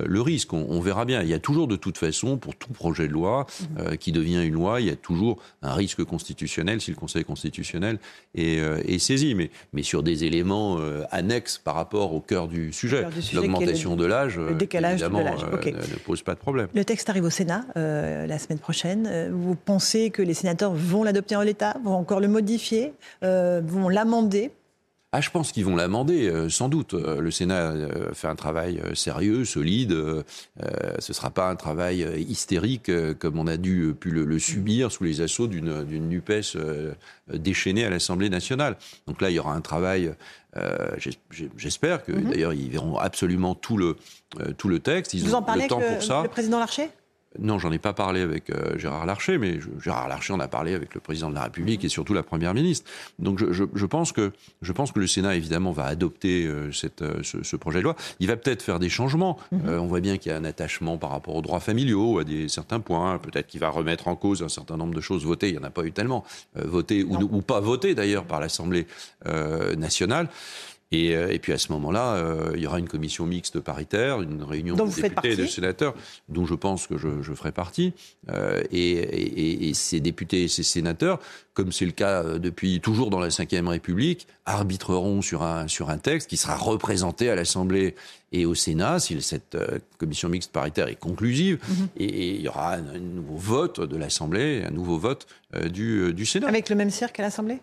le 0.05 0.21
risque. 0.21 0.53
On, 0.53 0.81
verra 0.81 1.05
bien. 1.05 1.23
Il 1.23 1.29
y 1.29 1.35
a 1.35 1.39
toujours 1.39 1.69
de 1.69 1.77
toute 1.77 1.99
façon, 1.99 2.37
pour 2.37 2.55
tout 2.57 2.73
projet 2.73 3.09
de 3.09 3.13
loi 3.13 3.47
mhm. 3.61 3.97
qui 3.97 4.13
devient 4.13 4.43
une 4.45 4.55
loi, 4.55 4.81
il 4.81 4.87
y 4.87 4.91
a 4.91 4.97
toujours 4.97 5.39
un 5.63 5.75
risque 5.75 6.05
constitutionnel 6.05 6.81
si 6.81 6.91
le 6.91 6.97
Conseil 6.97 7.25
constitutionnel 7.25 7.99
est, 8.35 8.59
est 8.59 8.99
saisi, 8.99 9.35
mais, 9.35 9.51
mais 9.73 9.83
sur 9.83 10.03
des 10.03 10.25
éléments 10.25 10.79
annexes 11.11 11.59
par 11.59 11.75
rapport 11.75 12.13
au 12.13 12.21
cœur 12.21 12.49
du 12.49 12.73
sujet. 12.73 13.07
L'augmentation 13.33 13.97
de 13.97 14.05
l'âge, 14.05 14.39
évidemment, 14.39 15.23
ne, 15.23 15.99
pose 16.05 16.23
pas 16.23 16.35
de 16.35 16.39
problème. 16.39 16.69
Le 16.75 16.85
texte 16.85 17.09
arrive 17.09 17.25
au 17.25 17.31
Sénat. 17.31 17.65
Euh, 17.77 18.27
la 18.27 18.39
semaine 18.39 18.59
prochaine. 18.59 19.07
Euh, 19.07 19.29
vous 19.31 19.55
pensez 19.55 20.09
que 20.09 20.23
les 20.23 20.33
sénateurs 20.33 20.73
vont 20.73 21.03
l'adopter 21.03 21.37
en 21.37 21.43
l'état, 21.43 21.77
vont 21.85 21.93
encore 21.93 22.21
le 22.21 22.29
modifier, 22.29 22.95
euh, 23.23 23.61
vont 23.63 23.89
l'amender 23.89 24.51
ah, 25.13 25.21
je 25.23 25.31
pense 25.31 25.51
qu'ils 25.51 25.65
vont 25.65 25.77
l'amender, 25.77 26.31
sans 26.51 26.69
doute. 26.69 26.93
Le 26.93 27.31
Sénat 27.31 27.73
fait 28.13 28.27
un 28.27 28.35
travail 28.35 28.83
sérieux, 28.93 29.47
solide. 29.47 29.93
ce 29.93 31.11
ne 31.11 31.15
sera 31.15 31.31
pas 31.31 31.49
un 31.49 31.55
travail 31.55 32.07
hystérique 32.29 32.91
comme 33.19 33.39
on 33.39 33.47
a 33.47 33.57
dû 33.57 33.95
pu 33.99 34.11
le, 34.11 34.39
subir 34.39 34.93
sous 34.93 35.05
les 35.05 35.23
assauts 35.23 35.47
d'une 35.47 35.85
NUPES 35.85 36.59
déchaînée 37.33 37.87
à 37.87 37.89
l'Assemblée 37.89 38.29
nationale. 38.29 38.77
Donc 39.07 39.23
là, 39.23 39.31
il 39.31 39.37
y 39.37 39.39
aura 39.39 39.55
un 39.55 39.63
travail 39.63 40.13
J'espère 41.57 42.05
que 42.05 42.13
mhm. 42.13 42.31
d'ailleurs 42.31 42.53
ils 42.53 42.69
verront 42.69 42.99
absolument 42.99 43.55
tout 43.55 43.79
le 43.79 43.97
tout 44.59 44.69
le 44.69 44.81
texte. 44.81 45.15
Ils 45.15 45.25
Vous 45.25 45.35
ont 45.35 45.39
en 45.39 45.43
parlez 45.43 45.63
le 45.63 45.69
temps 45.69 45.81
pour 45.81 46.03
ça. 46.03 46.25
Le 46.25 46.29
président 46.29 46.59
Larcher? 46.59 46.91
Non, 47.39 47.59
j'en 47.59 47.73
ai 47.73 47.79
pas 47.79 47.93
parlé 47.93 48.21
avec 48.21 48.51
euh, 48.51 48.79
Gérard 48.79 49.07
Larcher, 49.07 49.39
mais 49.39 49.59
Gérard 49.83 50.09
Larcher 50.09 50.33
en 50.33 50.41
a 50.41 50.49
parlé 50.49 50.75
avec 50.75 50.95
le 50.95 51.01
président 51.01 51.29
de 51.31 51.35
la 51.35 51.45
République 51.45 51.85
et 51.85 51.89
surtout 51.89 52.15
la 52.15 52.23
première 52.23 52.55
ministre. 52.55 52.91
Donc 53.19 53.39
je, 53.39 53.87
pense 53.87 54.13
que 54.13 54.33
je 54.63 54.73
pense 54.73 54.93
que 54.93 55.01
le 55.01 55.07
Sénat 55.07 55.37
évidemment 55.37 55.73
va 55.73 55.85
adopter 55.85 56.47
euh, 56.47 56.73
cette, 56.73 57.03
euh, 57.03 57.23
ce, 57.23 57.57
projet 57.57 57.79
de 57.79 57.85
loi. 57.85 57.97
Il 58.21 58.29
va 58.29 58.37
peut-être 58.37 58.63
faire 58.63 58.79
des 58.79 58.89
changements. 58.89 59.39
Mhm. 59.53 59.69
on 59.69 59.87
voit 59.87 60.01
bien 60.01 60.19
qu'il 60.19 60.33
y 60.33 60.35
a 60.35 60.39
un 60.39 60.45
attachement 60.45 60.99
par 60.99 61.11
rapport 61.11 61.35
aux 61.35 61.43
droits 61.43 61.61
familiaux 61.61 62.19
à 62.19 62.25
des 62.25 62.49
certains 62.49 62.81
points. 62.81 63.19
Peut-être 63.19 63.47
qu'il 63.47 63.61
va 63.61 63.71
remettre 63.71 64.09
en 64.09 64.17
cause 64.17 64.43
un 64.43 64.49
certain 64.49 64.77
nombre 64.77 64.95
de 64.95 65.01
choses 65.01 65.25
votées. 65.25 65.49
Il 65.49 65.55
y 65.55 65.59
en 65.59 65.65
a 65.65 65.71
pas 65.71 65.85
eu 65.85 65.93
tellement 65.93 66.25
votées 66.55 67.03
ou, 67.03 67.17
ou, 67.17 67.43
pas 67.43 67.61
votées 67.61 67.95
d'ailleurs 67.95 68.25
par 68.25 68.41
l'Assemblée 68.41 68.87
nationale. 69.77 70.29
Euh, 70.95 71.31
et, 71.31 71.39
puis 71.39 71.53
à 71.53 71.59
ce 71.59 71.73
moment-là, 71.73 72.15
euh, 72.15 72.53
il 72.55 72.63
y 72.63 72.67
aura 72.67 72.79
une 72.79 72.89
commission 72.89 73.27
mixte 73.27 73.59
paritaire, 73.61 74.23
une 74.23 74.43
réunion 74.43 74.77
de 74.77 74.85
députés 74.85 75.33
et 75.33 75.37
de 75.37 75.47
sénateurs, 75.47 75.95
dont 76.29 76.47
je 76.47 76.55
pense 76.55 76.87
que 76.87 76.97
je, 76.97 77.35
ferai 77.35 77.53
partie. 77.53 77.93
Euh, 78.31 78.63
et, 78.71 79.73
ces 79.75 80.01
députés 80.01 80.45
et 80.45 80.49
ces 80.49 80.63
sénateurs, 80.63 81.19
comme 81.55 81.73
c'est 81.73 81.85
le 81.85 81.93
cas 81.93 82.23
depuis 82.39 82.81
toujours 82.81 83.11
dans 83.11 83.19
la 83.19 83.29
Ve 83.29 83.69
République, 83.69 84.27
arbitreront 84.47 85.23
sur 85.23 85.43
un, 85.43 85.69
sur 85.69 85.91
un 85.91 85.99
texte 85.99 86.31
qui 86.31 86.37
sera 86.37 86.57
représenté 86.57 87.31
à 87.31 87.35
l'Assemblée 87.35 87.95
et 88.33 88.47
au 88.47 88.55
Sénat 88.55 89.01
si 89.01 89.21
cette 89.21 89.57
commission 89.99 90.29
mixte 90.29 90.53
paritaire 90.53 90.89
est 90.89 90.97
conclusive. 90.97 91.59
Mhm. 91.69 91.89
et, 91.99 92.37
il 92.37 92.41
y 92.41 92.49
aura 92.49 92.75
un, 92.75 92.99
nouveau 92.99 93.37
vote 93.37 93.81
de 93.81 93.97
l'Assemblée, 93.97 94.63
un 94.67 94.71
nouveau 94.71 94.99
vote 94.99 95.27
du, 95.71 96.15
du 96.15 96.25
Sénat. 96.25 96.49
Avec 96.49 96.71
le 96.71 96.77
même 96.77 96.91
cirque 96.91 97.19
à 97.19 97.23
l'Assemblée? 97.23 97.59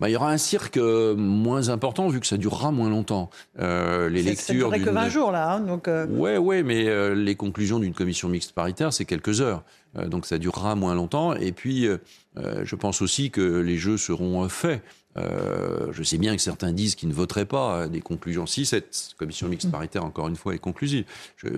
Bah, 0.00 0.08
il 0.08 0.12
y 0.12 0.16
aura 0.16 0.30
un 0.30 0.38
cirque 0.38 0.76
euh, 0.76 1.16
moins 1.16 1.70
important 1.70 2.08
vu 2.08 2.20
que 2.20 2.26
ça 2.26 2.36
durera 2.36 2.70
moins 2.70 2.90
longtemps. 2.90 3.30
Euh, 3.58 4.08
les 4.08 4.22
lectures. 4.22 4.70
Ça 4.70 4.78
que 4.78 4.90
20 4.90 5.08
jours 5.08 5.32
là, 5.32 5.52
hein, 5.52 5.60
donc. 5.60 5.88
Euh... 5.88 6.06
Ouais, 6.06 6.36
ouais, 6.38 6.62
mais 6.62 6.88
euh, 6.88 7.14
les 7.14 7.34
conclusions 7.34 7.78
d'une 7.78 7.94
commission 7.94 8.28
mixte 8.28 8.52
paritaire, 8.52 8.92
c'est 8.92 9.04
quelques 9.04 9.40
heures, 9.40 9.64
donc 10.06 10.26
ça 10.26 10.38
durera 10.38 10.74
moins 10.74 10.94
longtemps. 10.94 11.34
Et 11.34 11.52
puis, 11.52 11.88
je 12.36 12.76
pense 12.76 13.02
aussi 13.02 13.30
que 13.30 13.60
les 13.60 13.76
jeux 13.76 13.96
seront 13.96 14.48
faits. 14.48 14.82
Euh, 15.18 15.88
je 15.92 16.02
sais 16.02 16.18
bien 16.18 16.34
que 16.36 16.42
certains 16.42 16.72
disent 16.72 16.94
qu'ils 16.94 17.08
ne 17.08 17.14
voteraient 17.14 17.44
pas 17.44 17.88
des 17.88 18.00
conclusions. 18.00 18.46
Si 18.46 18.66
cette 18.66 19.14
commission 19.16 19.48
mixte 19.48 19.70
paritaire, 19.70 20.04
encore 20.04 20.28
une 20.28 20.36
fois, 20.36 20.54
est 20.54 20.58
conclusive, 20.58 21.04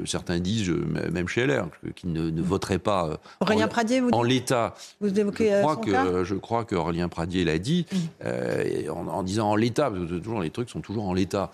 certains 0.04 0.38
disent, 0.38 0.70
même 0.70 1.28
chez 1.28 1.46
LR, 1.46 1.68
qu'ils 1.94 2.12
ne, 2.12 2.30
ne 2.30 2.42
voteraient 2.42 2.78
pas 2.78 3.20
Aurélien 3.40 3.66
en, 3.66 3.68
Pradier, 3.68 4.00
vous 4.00 4.10
en 4.12 4.22
l'état. 4.22 4.74
Vous 5.00 5.18
évoquez 5.18 5.50
je 5.50 5.60
crois 5.60 5.76
que 5.76 6.24
je 6.24 6.34
crois 6.34 6.64
qu'Aurélien 6.64 7.08
Pradier 7.08 7.44
l'a 7.44 7.58
dit 7.58 7.86
en, 8.24 9.06
en, 9.08 9.22
disant 9.22 9.50
en 9.50 9.56
l'état, 9.56 9.90
parce 9.90 10.08
que 10.08 10.18
toujours 10.18 10.40
les 10.40 10.50
trucs 10.50 10.70
sont 10.70 10.80
toujours 10.80 11.04
en 11.04 11.14
l'état. 11.14 11.50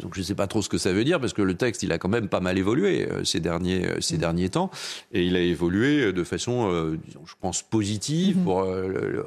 donc 0.00 0.14
je 0.14 0.20
ne 0.20 0.24
sais 0.24 0.34
pas 0.34 0.46
trop 0.46 0.62
ce 0.62 0.68
que 0.68 0.78
ça 0.78 0.92
veut 0.92 1.04
dire 1.04 1.20
parce 1.20 1.32
que 1.32 1.42
le 1.42 1.54
texte 1.54 1.82
il 1.82 1.92
a 1.92 1.98
quand 1.98 2.08
même 2.08 2.28
pas 2.28 2.40
mal 2.40 2.58
évolué 2.58 3.08
ces 3.24 3.40
derniers 3.40 3.88
ces 4.00 4.18
derniers 4.18 4.48
temps 4.48 4.70
et 5.12 5.24
il 5.24 5.36
a 5.36 5.40
évolué 5.40 6.12
de 6.12 6.24
façon, 6.24 6.96
je 7.24 7.34
pense 7.40 7.62
positive 7.62 8.38
mm-hmm. 8.38 8.44
pour 8.44 8.62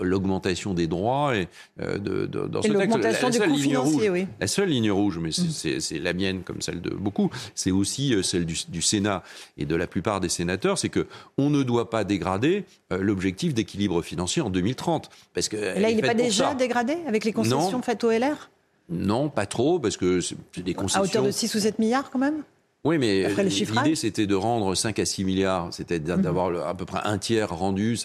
l'augmentation 0.01 0.73
des 0.73 0.87
droits 0.87 1.35
et 1.35 1.47
de 1.79 2.18
dans 2.27 2.61
ce 2.61 2.67
texte. 2.67 2.97
La, 2.97 3.31
seule 3.31 3.51
ligne 3.51 3.77
rouge, 3.77 4.09
oui. 4.09 4.27
la 4.39 4.47
seule 4.47 4.69
ligne 4.69 4.91
rouge, 4.91 5.19
mais 5.19 5.29
mm. 5.29 5.79
c'est 5.79 5.99
la 5.99 6.13
mienne 6.13 6.41
comme 6.43 6.61
celle 6.61 6.81
de 6.81 6.91
beaucoup, 6.91 7.29
c'est 7.55 7.71
aussi 7.71 8.13
euh, 8.13 8.23
celle 8.23 8.45
du, 8.45 8.81
Sénat 8.81 9.23
et 9.57 9.65
de 9.65 9.75
la 9.75 9.87
plupart 9.87 10.19
des 10.19 10.29
sénateurs, 10.29 10.77
c'est 10.77 10.89
que 10.89 11.07
on 11.37 11.49
ne 11.49 11.63
doit 11.63 11.89
pas 11.89 12.03
dégrader 12.03 12.65
euh, 12.91 12.97
l'objectif 12.99 13.53
d'équilibre 13.53 14.01
financier 14.01 14.41
en 14.41 14.49
2030, 14.49 15.09
parce 15.33 15.49
que 15.49 15.57
là, 15.57 15.89
il 15.89 15.95
n'est 15.95 16.01
pas 16.01 16.13
déjà 16.13 16.53
dégradé 16.53 16.97
avec 17.07 17.25
les 17.25 17.33
concessions 17.33 17.81
faites 17.81 18.03
au 18.03 18.11
LR. 18.11 18.49
Non, 18.89 19.29
pas 19.29 19.45
trop, 19.45 19.79
parce 19.79 19.97
que 19.97 20.19
c'est 20.19 20.35
des 20.63 20.73
concessions. 20.73 21.01
À 21.01 21.05
hauteur 21.05 21.23
de 21.23 21.31
6 21.31 21.53
ou 21.55 21.59
7 21.59 21.79
milliards 21.79 22.09
quand 22.09 22.19
même? 22.19 22.43
Oui, 22.85 22.97
mais 22.97 23.27
l'idée, 23.27 23.95
c'était 23.95 24.25
de 24.25 24.35
rendre 24.35 24.73
5 24.73 24.99
à 24.99 25.05
6 25.05 25.25
milliards, 25.25 25.67
c'était 25.73 25.99
mhm. 25.99 26.21
d'avoir 26.21 26.65
à 26.65 26.73
peu 26.73 26.85
près 26.85 27.01
un 27.03 27.17
tiers 27.17 27.49
rendu. 27.49 27.97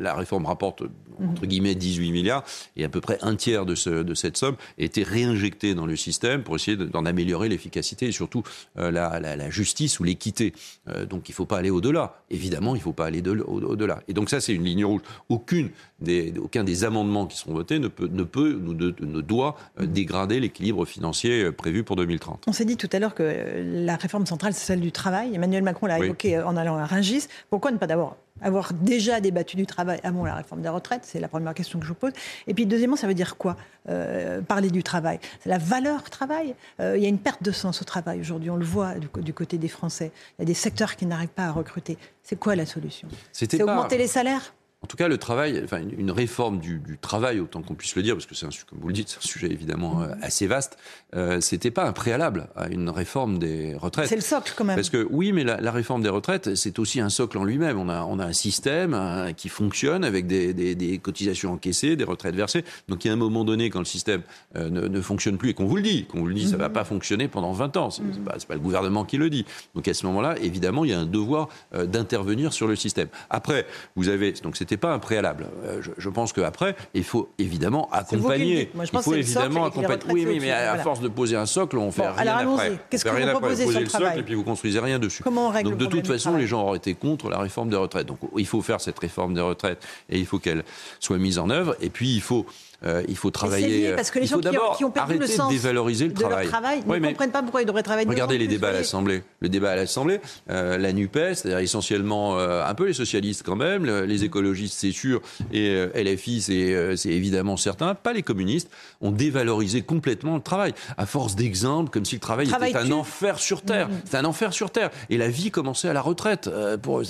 La 0.00 0.14
réforme 0.14 0.46
rapporte, 0.46 0.82
entre 1.20 1.42
mhm. 1.42 1.48
guillemets, 1.48 1.74
18 1.74 2.10
milliards, 2.10 2.42
et 2.74 2.84
à 2.84 2.88
peu 2.88 3.02
près 3.02 3.18
un 3.20 3.36
tiers 3.36 3.66
de, 3.66 3.74
ce, 3.74 4.02
de 4.02 4.14
cette 4.14 4.38
somme 4.38 4.56
était 4.78 5.02
réinjecté 5.02 5.74
dans 5.74 5.84
le 5.84 5.94
système 5.94 6.42
pour 6.42 6.56
essayer 6.56 6.74
d'en 6.78 7.04
améliorer 7.04 7.50
l'efficacité 7.50 8.06
et 8.06 8.12
surtout 8.12 8.42
euh, 8.78 8.90
la, 8.90 9.20
la, 9.20 9.36
la, 9.36 9.50
justice 9.50 10.00
ou 10.00 10.04
l'équité. 10.04 10.54
Euh, 10.88 11.04
donc 11.04 11.28
il 11.28 11.32
ne 11.32 11.36
faut 11.36 11.44
pas 11.44 11.58
aller 11.58 11.70
au-delà. 11.70 12.22
Évidemment, 12.30 12.74
il 12.74 12.78
ne 12.78 12.82
faut 12.82 12.94
pas 12.94 13.04
aller 13.04 13.22
au-delà. 13.28 14.02
Et 14.08 14.14
donc 14.14 14.30
ça, 14.30 14.40
c'est 14.40 14.54
une 14.54 14.64
ligne 14.64 14.86
rouge. 14.86 15.02
Aucune 15.28 15.68
des, 16.00 16.32
aucun 16.42 16.64
des 16.64 16.84
amendements 16.84 17.26
qui 17.26 17.36
sont 17.36 17.52
votés 17.52 17.78
ne 17.78 17.88
peut, 17.88 18.08
ne, 18.10 18.22
peut, 18.22 18.58
ne 18.58 19.20
doit 19.20 19.56
euh, 19.78 19.82
mhm. 19.82 19.92
dégrader 19.92 20.40
l'équilibre 20.40 20.86
financier 20.86 21.52
prévu 21.52 21.84
pour 21.84 21.96
2030. 21.96 22.44
On 22.46 22.52
s'est 22.52 22.64
dit 22.64 22.78
tout 22.78 22.88
à 22.90 22.98
l'heure 22.98 23.14
que 23.14 23.62
la 23.62 23.96
réforme 23.96 24.13
réforme 24.14 24.26
centrale, 24.26 24.54
c'est 24.54 24.64
celle 24.64 24.80
du 24.80 24.92
travail. 24.92 25.34
Emmanuel 25.34 25.64
Macron 25.64 25.86
l'a 25.86 25.98
évoqué 25.98 26.40
en 26.40 26.56
allant 26.56 26.76
à 26.76 26.86
Rungis. 26.86 27.26
Pourquoi 27.50 27.72
ne 27.72 27.78
pas 27.78 27.88
d'abord 27.88 28.16
avoir 28.40 28.72
déjà 28.72 29.20
débattu 29.20 29.56
du 29.56 29.66
travail 29.66 29.98
avant 30.04 30.24
la 30.24 30.36
réforme 30.36 30.62
des 30.62 30.68
retraites? 30.68 31.02
C'est 31.02 31.18
la 31.18 31.26
première 31.26 31.52
question 31.52 31.80
que 31.80 31.84
je 31.84 31.88
vous 31.88 31.96
pose. 31.96 32.12
Et 32.46 32.54
puis, 32.54 32.64
deuxièmement, 32.64 32.94
ça 32.94 33.08
veut 33.08 33.14
dire 33.14 33.36
quoi? 33.36 33.56
Euh, 33.88 34.40
Parler 34.40 34.70
du 34.70 34.84
travail. 34.84 35.18
C'est 35.40 35.48
la 35.48 35.58
valeur 35.58 36.08
travail. 36.10 36.54
Euh, 36.78 36.96
il 36.96 37.02
y 37.02 37.06
a 37.06 37.08
une 37.08 37.18
perte 37.18 37.42
de 37.42 37.50
sens 37.50 37.82
au 37.82 37.84
travail 37.84 38.20
aujourd'hui. 38.20 38.50
On 38.50 38.56
le 38.56 38.64
voit 38.64 38.94
du, 38.94 39.32
côté 39.32 39.58
des 39.58 39.68
Français. 39.68 40.12
Il 40.38 40.42
y 40.42 40.44
a 40.44 40.46
des 40.46 40.54
secteurs 40.54 40.94
qui 40.94 41.06
n'arrivent 41.06 41.28
pas 41.28 41.46
à 41.46 41.50
recruter. 41.50 41.98
C'est 42.22 42.38
quoi 42.38 42.54
la 42.54 42.66
solution? 42.66 43.08
C'est 43.32 43.60
augmenter 43.60 43.98
les 43.98 44.06
salaires? 44.06 44.54
En 44.84 44.86
tout 44.86 44.98
cas, 44.98 45.08
le 45.08 45.16
travail, 45.16 45.62
enfin, 45.64 45.80
une 45.96 46.10
réforme 46.10 46.58
du, 46.58 46.78
travail, 47.00 47.40
autant 47.40 47.62
qu'on 47.62 47.72
puisse 47.72 47.96
le 47.96 48.02
dire, 48.02 48.14
parce 48.14 48.26
que 48.26 48.34
c'est 48.34 48.44
un, 48.44 48.50
comme 48.68 48.80
vous 48.80 48.88
le 48.88 48.92
dites, 48.92 49.08
c'est 49.08 49.16
un 49.16 49.26
sujet 49.26 49.50
évidemment 49.50 50.02
euh, 50.02 50.08
assez 50.20 50.46
vaste. 50.46 50.76
Euh, 51.16 51.40
c'était 51.40 51.70
pas 51.70 51.86
un 51.86 51.94
préalable 51.94 52.48
à 52.54 52.68
une 52.68 52.90
réforme 52.90 53.38
des 53.38 53.74
retraites. 53.76 54.08
C'est 54.08 54.14
le 54.14 54.20
socle 54.20 54.52
quand 54.54 54.64
même. 54.64 54.76
Parce 54.76 54.90
que 54.90 55.06
oui, 55.10 55.32
mais 55.32 55.42
la, 55.42 55.72
réforme 55.72 56.02
des 56.02 56.10
retraites, 56.10 56.54
c'est 56.54 56.78
aussi 56.78 57.00
un 57.00 57.08
socle 57.08 57.38
en 57.38 57.44
lui-même. 57.44 57.78
On 57.78 57.88
a, 57.88 58.02
on 58.02 58.18
a 58.18 58.26
un 58.26 58.34
système 58.34 59.32
qui 59.38 59.48
fonctionne 59.48 60.04
avec 60.04 60.26
des, 60.26 60.52
des, 60.52 60.98
cotisations 60.98 61.54
encaissées, 61.54 61.96
des 61.96 62.04
retraites 62.04 62.34
versées. 62.34 62.62
Donc 62.88 63.06
il 63.06 63.08
y 63.08 63.10
a 63.10 63.14
un 63.14 63.16
moment 63.16 63.44
donné, 63.44 63.70
quand 63.70 63.78
le 63.78 63.86
système 63.86 64.20
euh, 64.56 64.68
ne, 64.68 64.86
ne, 64.86 65.00
fonctionne 65.00 65.38
plus 65.38 65.48
et 65.48 65.54
qu'on 65.54 65.64
vous 65.64 65.76
le 65.76 65.82
dit, 65.82 66.04
qu'on 66.04 66.18
vous 66.18 66.26
le 66.26 66.34
dit, 66.34 66.46
ça 66.46 66.58
va 66.58 66.68
mhm. 66.68 66.74
pas 66.74 66.84
fonctionner 66.84 67.26
pendant 67.28 67.52
20 67.52 67.78
ans. 67.78 67.88
C'est 67.88 68.02
n'est 68.02 68.18
pas, 68.18 68.36
pas, 68.46 68.54
le 68.54 68.60
gouvernement 68.60 69.06
qui 69.06 69.16
le 69.16 69.30
dit. 69.30 69.46
Donc 69.74 69.88
à 69.88 69.94
ce 69.94 70.04
moment-là, 70.04 70.36
évidemment, 70.42 70.84
il 70.84 70.90
y 70.90 70.94
a 70.94 71.00
un 71.00 71.06
devoir 71.06 71.48
euh, 71.74 71.86
d'intervenir 71.86 72.52
sur 72.52 72.66
le 72.66 72.76
système. 72.76 73.08
Après, 73.30 73.66
vous 73.96 74.08
avez 74.08 74.34
donc 74.42 74.56
c'était 74.56 74.73
pas 74.76 74.92
un 74.92 74.98
préalable. 74.98 75.46
Euh, 75.64 75.82
je, 75.98 76.08
pense 76.08 76.32
qu'après, 76.32 76.76
il 76.94 77.04
faut 77.04 77.28
évidemment 77.38 77.88
accompagner. 77.92 78.70
Moi, 78.74 78.84
je 78.84 78.90
il 78.92 79.02
faut 79.02 79.14
évidemment 79.14 79.66
accompagner. 79.66 80.02
Oui, 80.10 80.24
oui, 80.26 80.38
mais 80.40 80.50
à, 80.50 80.78
force 80.78 81.00
de 81.00 81.08
poser 81.08 81.36
un 81.36 81.46
socle, 81.46 81.78
on 81.78 81.90
fait 81.90 82.02
bon, 82.02 82.12
rien 82.16 82.36
alors 82.36 82.54
après. 82.54 82.78
Qu'est-ce 82.90 83.04
que 83.04 83.10
vous 83.10 83.30
proposez 83.30 83.66
sur 83.66 83.80
le, 83.80 83.86
socle 83.86 84.18
et 84.18 84.22
puis 84.22 84.34
vous 84.34 84.44
construisez 84.44 84.80
rien 84.80 84.98
dessus. 84.98 85.22
Comment 85.22 85.48
on 85.48 85.50
règle 85.50 85.70
Donc 85.70 85.78
de 85.78 85.86
toute 85.86 86.06
façon, 86.06 86.36
les 86.36 86.46
gens 86.46 86.62
auraient 86.62 86.78
été 86.78 86.94
contre 86.94 87.30
la 87.30 87.38
réforme 87.38 87.70
des 87.70 87.76
retraites. 87.76 88.06
Donc 88.06 88.18
il 88.36 88.46
faut 88.46 88.62
faire 88.62 88.80
cette 88.80 88.98
réforme 88.98 89.34
des 89.34 89.40
retraites 89.40 89.84
et 90.08 90.18
il 90.18 90.26
faut 90.26 90.38
qu'elle 90.38 90.64
soit 91.00 91.18
mise 91.18 91.38
en 91.38 91.50
œuvre. 91.50 91.76
Et 91.80 91.90
puis 91.90 92.14
il 92.14 92.22
faut 92.22 92.46
euh, 92.84 93.02
il 93.08 93.16
faut 93.16 93.30
travailler. 93.30 93.92
parce 93.94 94.10
que 94.10 94.18
les 94.18 94.26
gens 94.26 94.40
qui 94.76 94.84
ont, 94.84 94.90
perdu 94.90 95.18
le 95.18 95.26
sens 95.26 95.48
de 95.48 95.54
dévaloriser 95.54 96.06
le 96.06 96.12
de 96.12 96.20
travail. 96.20 96.44
Leur 96.44 96.52
travail 96.52 96.82
ne 96.86 97.08
comprennent 97.08 97.30
pas 97.30 97.42
pourquoi 97.42 97.62
ils 97.62 97.66
devraient 97.66 97.82
travailler. 97.82 98.08
Regardez 98.08 98.38
les 98.38 98.46
débats 98.46 98.68
à 98.68 98.72
l'Assemblée. 98.72 99.22
Le 99.40 99.48
débat 99.48 99.72
à 99.72 99.76
l'Assemblée, 99.76 100.20
euh, 100.50 100.76
la 100.76 100.92
Nupes, 100.92 101.14
c'est-à-dire 101.14 101.58
essentiellement 101.58 102.38
euh, 102.38 102.64
un 102.64 102.74
peu 102.74 102.86
les 102.86 102.92
socialistes 102.92 103.42
quand 103.44 103.56
même, 103.56 103.86
les 103.86 104.24
écologistes 104.24 104.78
c'est 104.78 104.92
sûr, 104.92 105.20
et 105.52 105.86
LFI 105.94 106.42
c'est 106.42 107.08
évidemment 107.08 107.56
certain, 107.56 107.94
pas 107.94 108.12
les 108.12 108.22
communistes, 108.22 108.70
ont 109.00 109.10
dévalorisé 109.10 109.82
complètement 109.82 110.36
le 110.36 110.42
travail 110.42 110.74
à 110.96 111.06
force 111.06 111.36
d'exemples, 111.36 111.90
comme 111.90 112.04
si 112.04 112.16
le 112.16 112.20
travail, 112.20 112.48
était 112.48 112.76
un 112.76 112.90
enfer 112.92 113.38
sur 113.38 113.62
terre. 113.62 113.88
Mm. 113.88 113.92
C'est 114.04 114.16
un 114.16 114.24
enfer 114.24 114.52
sur 114.52 114.70
terre. 114.70 114.90
Et 115.10 115.16
la 115.16 115.28
vie 115.28 115.50
commençait 115.50 115.88
à 115.88 115.92
la 115.92 116.02
retraite. 116.02 116.50
pour 116.82 117.02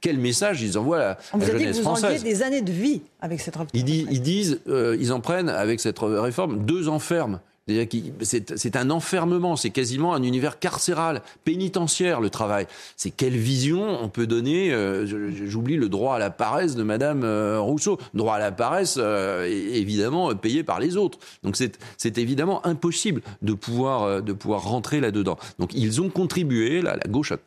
quel 0.00 0.18
message 0.18 0.62
ils 0.62 0.78
envoient 0.78 0.96
à 0.96 1.00
la, 1.00 1.18
On 1.32 1.38
vous 1.38 1.50
a 1.50 1.54
dit 1.54 1.64
que 1.64 1.72
vous 1.72 2.22
des 2.24 2.42
années 2.42 2.62
de 2.62 2.72
vie 2.72 3.02
avec 3.20 3.40
cette 3.40 3.56
retraite. 3.56 3.70
il 3.74 3.84
dit 3.84 4.33
euh, 4.68 4.96
ils 4.98 5.12
en 5.12 5.20
prennent 5.20 5.48
avec 5.48 5.80
cette 5.80 5.98
réforme 6.00 6.64
deux 6.64 6.88
enfermes. 6.88 7.40
C'est 7.66 8.76
un 8.76 8.90
enfermement, 8.90 9.56
c'est 9.56 9.70
quasiment 9.70 10.14
un 10.14 10.22
univers 10.22 10.58
carcéral, 10.58 11.22
pénitentiaire 11.44 12.20
le 12.20 12.28
travail. 12.28 12.66
C'est 12.98 13.08
quelle 13.08 13.38
vision 13.38 14.02
on 14.02 14.10
peut 14.10 14.26
donner 14.26 14.70
euh, 14.70 15.06
J'oublie 15.46 15.76
le 15.76 15.88
droit 15.88 16.16
à 16.16 16.18
la 16.18 16.28
paresse 16.28 16.76
de 16.76 16.82
Madame 16.82 17.24
euh, 17.24 17.58
Rousseau. 17.60 17.98
Droit 18.12 18.34
à 18.34 18.38
la 18.38 18.52
paresse, 18.52 18.96
euh, 18.98 19.46
évidemment 19.46 20.34
payé 20.34 20.62
par 20.62 20.78
les 20.78 20.98
autres. 20.98 21.18
Donc 21.42 21.56
c'est 21.56 22.18
évidemment 22.18 22.64
impossible 22.66 23.22
de 23.40 23.54
pouvoir 23.54 24.22
de 24.22 24.32
pouvoir 24.34 24.64
rentrer 24.64 25.00
là-dedans. 25.00 25.38
Donc 25.58 25.72
ils 25.72 26.02
ont 26.02 26.10
contribué, 26.10 26.82
la, 26.82 26.96
la 26.96 27.08
gauche 27.08 27.32
a 27.32 27.38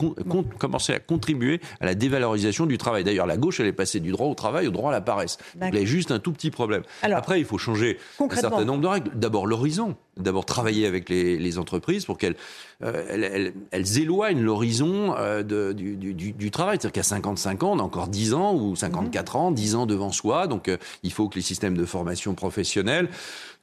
commencé 0.58 0.94
à 0.94 1.00
contribuer 1.00 1.62
à 1.80 1.86
la 1.86 1.94
dévalorisation 1.94 2.66
du 2.66 2.80
travail. 2.80 3.04
D'ailleurs, 3.04 3.28
la 3.28 3.38
gauche 3.38 3.60
elle 3.60 3.68
est 3.68 3.72
passée 3.72 4.00
du 4.00 4.12
droit 4.12 4.26
au 4.26 4.36
travail 4.36 4.68
au 4.68 4.72
droit 4.72 4.90
à 4.90 4.94
la 4.94 5.02
paresse. 5.02 5.38
Donc 5.56 5.70
il 5.74 5.80
y 5.80 5.84
a 5.84 5.86
juste 5.86 6.10
un 6.10 6.18
tout 6.18 6.32
petit 6.32 6.50
problème. 6.50 6.82
Après, 7.04 7.40
il 7.40 7.46
faut 7.46 7.60
changer 7.60 8.00
un 8.20 8.36
certain 8.36 8.66
nombre 8.66 8.82
de 8.82 8.88
règles. 8.88 9.12
D'abord 9.14 9.46
l'horizon 9.46 9.96
d'abord 10.20 10.46
travailler 10.46 10.86
avec 10.86 11.10
les, 11.10 11.58
entreprises 11.58 12.06
pour 12.06 12.18
qu'elles 12.18 12.36
euh, 12.84 13.52
elles, 13.72 13.98
éloignent 13.98 14.42
l'horizon 14.42 15.16
euh, 15.18 15.44
du, 15.44 16.52
travail. 16.52 16.78
C'est-à-dire 16.80 16.92
qu'à 16.92 17.04
55 17.04 17.64
ans, 17.64 17.72
on 17.74 17.80
a 17.80 17.84
encore 17.84 18.08
10 18.08 18.34
ans 18.34 18.54
ou 18.54 18.76
54 18.76 19.36
ans, 19.36 19.52
10 19.52 19.76
ans 19.76 19.86
devant 19.86 20.12
soi. 20.12 20.48
Donc 20.48 20.68
euh, 20.68 20.78
il 21.04 21.12
faut 21.12 21.30
que 21.30 21.36
les 21.36 21.42
systèmes 21.42 21.78
de 21.78 21.86
formation 21.86 22.36
professionnelle, 22.36 23.10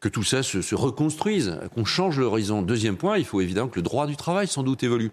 que 0.01 0.09
tout 0.09 0.25
ça 0.25 0.43
se, 0.43 0.63
se 0.63 0.75
reconstruise, 0.75 1.59
qu'on 1.75 1.85
change 1.85 2.19
l'horizon. 2.19 2.63
Deuxième 2.63 2.97
point, 2.97 3.19
il 3.19 3.25
faut 3.25 3.41
évidemment 3.41 3.69
que 3.69 3.77
le 3.77 3.83
droit 3.83 4.07
du 4.07 4.17
travail 4.17 4.49
sans 4.49 4.63
doute 4.63 4.83
évolue. 4.83 5.13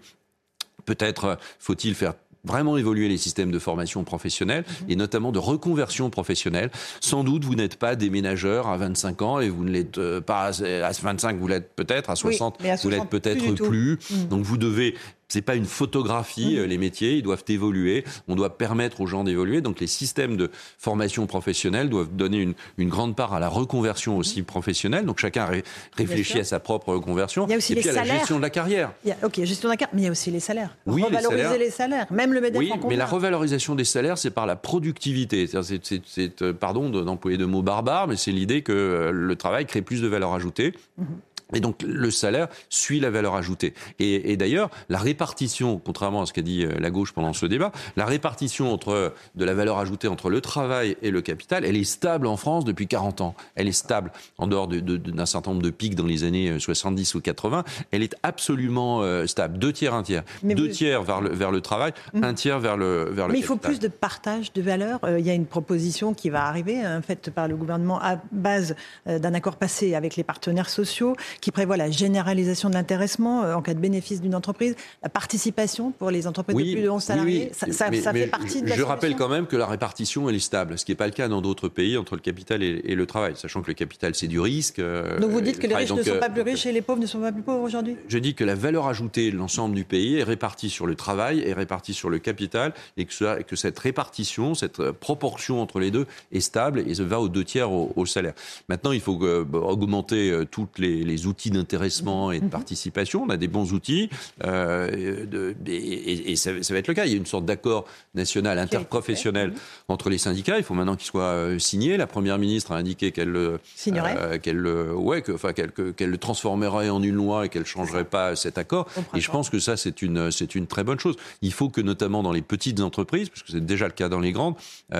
Peut-être 0.84 1.38
faut-il 1.58 1.94
faire 1.94 2.14
vraiment 2.44 2.76
évoluer 2.76 3.08
les 3.08 3.18
systèmes 3.18 3.50
de 3.50 3.58
formation 3.58 4.04
professionnelle 4.04 4.64
mhm. 4.66 4.90
et 4.90 4.96
notamment 4.96 5.32
de 5.32 5.38
reconversion 5.38 6.10
professionnelle. 6.10 6.70
Sans 7.00 7.24
doute, 7.24 7.44
vous 7.44 7.54
n'êtes 7.54 7.76
pas 7.76 7.94
déménageur 7.94 8.68
à 8.68 8.76
25 8.76 9.22
ans 9.22 9.40
et 9.40 9.48
vous 9.48 9.64
ne 9.64 9.70
l'êtes 9.70 9.98
euh, 9.98 10.20
pas 10.20 10.50
à 10.62 10.92
25, 10.92 11.38
vous 11.38 11.48
l'êtes 11.48 11.74
peut-être, 11.74 12.10
à 12.10 12.16
60, 12.16 12.58
vous 12.82 12.90
l'êtes 12.90 13.08
peut-être 13.08 13.54
plus. 13.54 13.98
Mhm. 14.10 14.28
Donc 14.28 14.42
vous 14.44 14.56
devez 14.56 14.94
c'est 15.32 15.40
pas 15.40 15.54
une 15.54 15.64
photographie, 15.64 16.58
euh, 16.58 16.66
les 16.66 16.76
métiers, 16.76 17.16
ils 17.16 17.22
doivent 17.22 17.44
évoluer. 17.48 18.04
On 18.28 18.34
doit 18.36 18.58
permettre 18.58 19.00
aux 19.00 19.06
gens 19.06 19.24
d'évoluer. 19.24 19.62
Donc 19.62 19.80
les 19.80 19.86
systèmes 19.86 20.36
de 20.36 20.50
formation 20.76 21.26
professionnelle 21.26 21.88
doivent 21.88 22.14
donner 22.14 22.38
une, 22.38 22.52
une 22.76 22.90
grande 22.90 23.16
part 23.16 23.32
à 23.32 23.40
la 23.40 23.48
reconversion 23.48 24.18
aussi 24.18 24.42
professionnelle. 24.42 25.06
Donc 25.06 25.18
chacun 25.18 25.48
réfléchit 25.96 26.40
à 26.40 26.44
sa 26.44 26.60
propre 26.60 26.92
reconversion. 26.92 27.46
Il 27.46 27.52
y 27.52 27.54
a 27.54 27.56
aussi 27.56 27.72
et 27.72 27.76
puis 27.76 27.88
à 27.88 27.92
la 27.92 28.04
gestion 28.04 28.36
de 28.36 28.42
la 28.42 28.50
carrière. 28.50 28.92
Il 29.04 29.08
y 29.08 29.12
a, 29.12 29.16
ok, 29.24 29.42
gestion 29.42 29.68
de 29.68 29.72
la 29.72 29.76
carrière, 29.78 29.94
mais 29.94 30.02
il 30.02 30.04
y 30.04 30.08
a 30.08 30.10
aussi 30.10 30.30
les 30.30 30.40
salaires. 30.40 30.76
Oui, 30.84 31.02
Revaloriser 31.02 31.58
les 31.58 31.70
salaires. 31.70 32.06
Même 32.10 32.34
le 32.34 32.42
MEDEF 32.42 32.58
Oui, 32.58 32.70
mais 32.88 32.96
la 32.96 33.06
revalorisation 33.06 33.74
des 33.74 33.84
salaires, 33.84 34.18
c'est 34.18 34.30
par 34.30 34.44
la 34.44 34.56
productivité. 34.56 35.46
C'est, 35.46 36.42
euh, 36.42 36.52
pardon 36.52 36.90
d'employer 36.90 37.38
de 37.38 37.46
mots 37.46 37.62
barbares, 37.62 38.06
mais 38.06 38.16
c'est 38.16 38.32
l'idée 38.32 38.60
que 38.60 38.72
euh, 38.72 39.12
le 39.12 39.36
travail 39.36 39.64
crée 39.64 39.80
plus 39.80 40.02
de 40.02 40.08
valeur 40.08 40.34
ajoutée. 40.34 40.74
Mhm 40.98 41.06
Et 41.54 41.60
donc 41.60 41.82
le 41.82 42.10
salaire 42.10 42.48
suit 42.68 43.00
la 43.00 43.10
valeur 43.10 43.34
ajoutée. 43.34 43.74
Et, 43.98 44.32
et 44.32 44.36
d'ailleurs, 44.36 44.70
la 44.88 44.98
répartition, 44.98 45.80
contrairement 45.84 46.22
à 46.22 46.26
ce 46.26 46.32
qu'a 46.32 46.42
dit 46.42 46.64
euh, 46.64 46.72
la 46.78 46.90
gauche 46.90 47.12
pendant 47.12 47.32
ce 47.32 47.46
débat, 47.46 47.72
la 47.96 48.04
répartition 48.04 48.72
entre 48.72 49.14
de 49.34 49.44
la 49.44 49.54
valeur 49.54 49.78
ajoutée 49.78 50.08
entre 50.08 50.30
le 50.30 50.40
travail 50.40 50.96
et 51.02 51.10
le 51.10 51.20
capital, 51.20 51.64
elle 51.64 51.76
est 51.76 51.84
stable 51.84 52.26
en 52.26 52.36
France 52.36 52.64
depuis 52.64 52.86
40 52.86 53.20
ans. 53.20 53.34
Elle 53.54 53.68
est 53.68 53.72
stable 53.72 54.12
en 54.38 54.46
dehors 54.46 54.68
d'un 54.68 54.80
de, 54.80 54.96
de, 54.96 55.24
certain 55.24 55.50
nombre 55.50 55.62
de 55.62 55.70
pics 55.70 55.94
dans 55.94 56.06
les 56.06 56.24
années 56.24 56.58
70 56.58 57.14
euh, 57.14 57.18
ou 57.18 57.20
80. 57.20 57.64
Elle 57.90 58.02
est 58.02 58.14
absolument 58.22 59.02
euh, 59.02 59.26
stable. 59.26 59.58
Deux 59.58 59.72
tiers, 59.72 59.94
un 59.94 60.02
tiers. 60.02 60.22
Mais 60.42 60.54
Deux 60.54 60.68
tiers 60.68 61.02
vers 61.02 61.20
le, 61.20 61.30
vers 61.30 61.50
le 61.50 61.60
travail, 61.60 61.92
mmh. 62.12 62.24
un 62.24 62.34
tiers 62.34 62.58
vers 62.58 62.76
le 62.76 63.10
vers 63.10 63.28
le. 63.28 63.32
Mais 63.32 63.38
il 63.38 63.44
faut 63.44 63.56
plus 63.56 63.78
de 63.78 63.88
partage 63.88 64.52
de 64.52 64.62
valeur. 64.62 65.00
il 65.18 65.24
y 65.24 65.30
a 65.30 65.34
une 65.34 65.46
proposition 65.46 66.14
qui 66.14 66.30
va 66.30 66.46
arriver, 66.46 66.82
hein, 66.82 67.02
faite 67.02 67.30
par 67.30 67.48
le 67.48 67.56
gouvernement 67.56 68.00
à 68.00 68.16
base 68.30 68.74
d'un 69.06 69.34
accord 69.34 69.56
passé 69.56 69.94
avec 69.94 70.16
les 70.16 70.24
partenaires 70.24 70.68
sociaux 70.68 71.16
qui 71.42 71.50
prévoit 71.50 71.76
la 71.76 71.90
généralisation 71.90 72.70
de 72.70 72.74
l'intéressement 72.74 73.42
euh, 73.42 73.54
en 73.54 73.62
cas 73.62 73.74
de 73.74 73.80
bénéfice 73.80 74.22
d'une 74.22 74.36
entreprise, 74.36 74.76
la 75.02 75.08
participation 75.08 75.90
pour 75.90 76.10
les 76.10 76.26
entreprises 76.28 76.56
de 76.56 76.62
plus 76.62 76.82
de 76.82 76.88
11 76.88 77.02
salariés. 77.02 77.50
ça, 77.52 77.90
fait 77.90 78.28
partie 78.28 78.62
de 78.62 78.68
la 78.68 78.76
Je 78.76 78.82
rappelle 78.82 79.16
quand 79.16 79.28
même 79.28 79.46
que 79.46 79.56
la 79.56 79.66
répartition, 79.66 80.28
elle 80.28 80.36
est 80.36 80.38
stable, 80.38 80.78
ce 80.78 80.84
qui 80.84 80.92
n'est 80.92 80.96
pas 80.96 81.06
le 81.06 81.12
cas 81.12 81.26
dans 81.26 81.42
d'autres 81.42 81.68
pays 81.68 81.98
entre 81.98 82.14
le 82.14 82.20
capital 82.20 82.62
et, 82.62 82.94
le 82.94 83.06
travail, 83.06 83.34
sachant 83.34 83.60
que 83.60 83.66
le 83.66 83.74
capital, 83.74 84.14
c'est 84.14 84.28
du 84.28 84.38
risque. 84.38 84.78
Euh, 84.78 85.18
donc 85.18 85.32
vous 85.32 85.40
dites 85.40 85.58
que 85.58 85.66
les 85.66 85.74
riches 85.74 85.92
ne 85.92 86.02
sont 86.02 86.18
pas 86.18 86.30
plus 86.30 86.42
riches 86.42 86.64
et 86.64 86.72
les 86.72 86.80
pauvres 86.80 87.00
ne 87.00 87.06
sont 87.06 87.20
pas 87.20 87.32
plus 87.32 87.42
pauvres 87.42 87.64
aujourd'hui? 87.64 87.96
Je 88.06 88.18
dis 88.18 88.34
que 88.34 88.44
la 88.44 88.54
valeur 88.54 88.86
ajoutée 88.86 89.32
de 89.32 89.36
l'ensemble 89.36 89.74
du 89.74 89.84
pays 89.84 90.18
est 90.18 90.22
répartie 90.22 90.70
sur 90.70 90.86
le 90.86 90.94
travail, 90.94 91.40
est 91.40 91.54
répartie 91.54 91.92
sur 91.92 92.08
le 92.08 92.20
capital, 92.20 92.72
et 92.96 93.04
que, 93.04 93.42
que 93.42 93.56
cette 93.56 93.78
répartition, 93.80 94.54
cette 94.54 94.78
euh, 94.78 94.92
proportion 94.92 95.60
entre 95.60 95.80
les 95.80 95.90
deux 95.90 96.06
est 96.30 96.40
stable 96.40 96.84
et 96.86 96.94
se 96.94 97.02
va 97.02 97.18
aux 97.18 97.28
deux 97.28 97.44
tiers 97.44 97.72
au, 97.72 98.06
salaire. 98.06 98.34
Maintenant, 98.68 98.92
il 98.92 99.00
faut 99.00 99.18
augmenter 99.52 100.44
tous 100.50 100.68
les, 100.78 101.02
les 101.02 101.26
outils 101.26 101.31
d'intérêt 101.32 101.62
d'intéressement 101.62 102.32
et 102.32 102.40
de 102.40 102.44
mhm. 102.44 102.50
participation. 102.50 103.22
On 103.22 103.30
a 103.30 103.36
des 103.36 103.48
bons 103.48 103.72
outils 103.72 104.10
euh, 104.44 105.26
de, 105.26 105.54
et, 105.66 106.36
ça, 106.36 106.52
va 106.52 106.78
être 106.78 106.88
le 106.88 106.94
cas. 106.94 107.06
Il 107.06 107.12
y 107.12 107.14
a 107.14 107.16
une 107.16 107.26
sorte 107.26 107.44
d'accord 107.44 107.86
national 108.14 108.58
interprofessionnel 108.58 109.54
entre 109.88 110.10
les 110.10 110.18
syndicats. 110.18 110.58
Il 110.58 110.64
faut 110.64 110.74
maintenant 110.74 110.96
qu'il 110.96 111.06
soit 111.06 111.22
euh, 111.22 111.58
signé. 111.58 111.96
La 111.96 112.06
première 112.06 112.38
ministre 112.38 112.72
a 112.72 112.76
indiqué 112.76 113.12
qu'elle 113.12 113.30
le 113.30 113.60
euh, 113.88 114.38
qu'elle 114.38 114.66
ouais, 114.66 115.22
que, 115.22 115.32
enfin, 115.32 115.52
qu'elle 115.52 115.72
qu'elle 115.72 116.10
le 116.10 116.18
transformerait 116.18 116.90
en 116.90 117.02
une 117.02 117.14
loi 117.14 117.46
et 117.46 117.48
qu'elle 117.48 117.66
changerait 117.66 118.04
pas 118.04 118.36
cet 118.36 118.58
accord. 118.58 118.86
Et 119.14 119.20
je 119.20 119.30
pense 119.30 119.50
que 119.50 119.58
ça 119.58 119.76
c'est 119.76 120.02
une 120.02 120.30
c'est 120.30 120.54
une 120.54 120.66
très 120.66 120.84
bonne 120.84 120.98
chose. 120.98 121.16
Il 121.40 121.52
faut 121.52 121.68
que 121.68 121.80
notamment 121.80 122.22
dans 122.22 122.32
les 122.32 122.42
petites 122.42 122.80
entreprises, 122.80 123.28
puisque 123.28 123.48
c'est 123.48 123.64
déjà 123.64 123.86
le 123.86 123.92
cas 123.92 124.08
dans 124.08 124.20
les 124.20 124.32
grandes, 124.32 124.54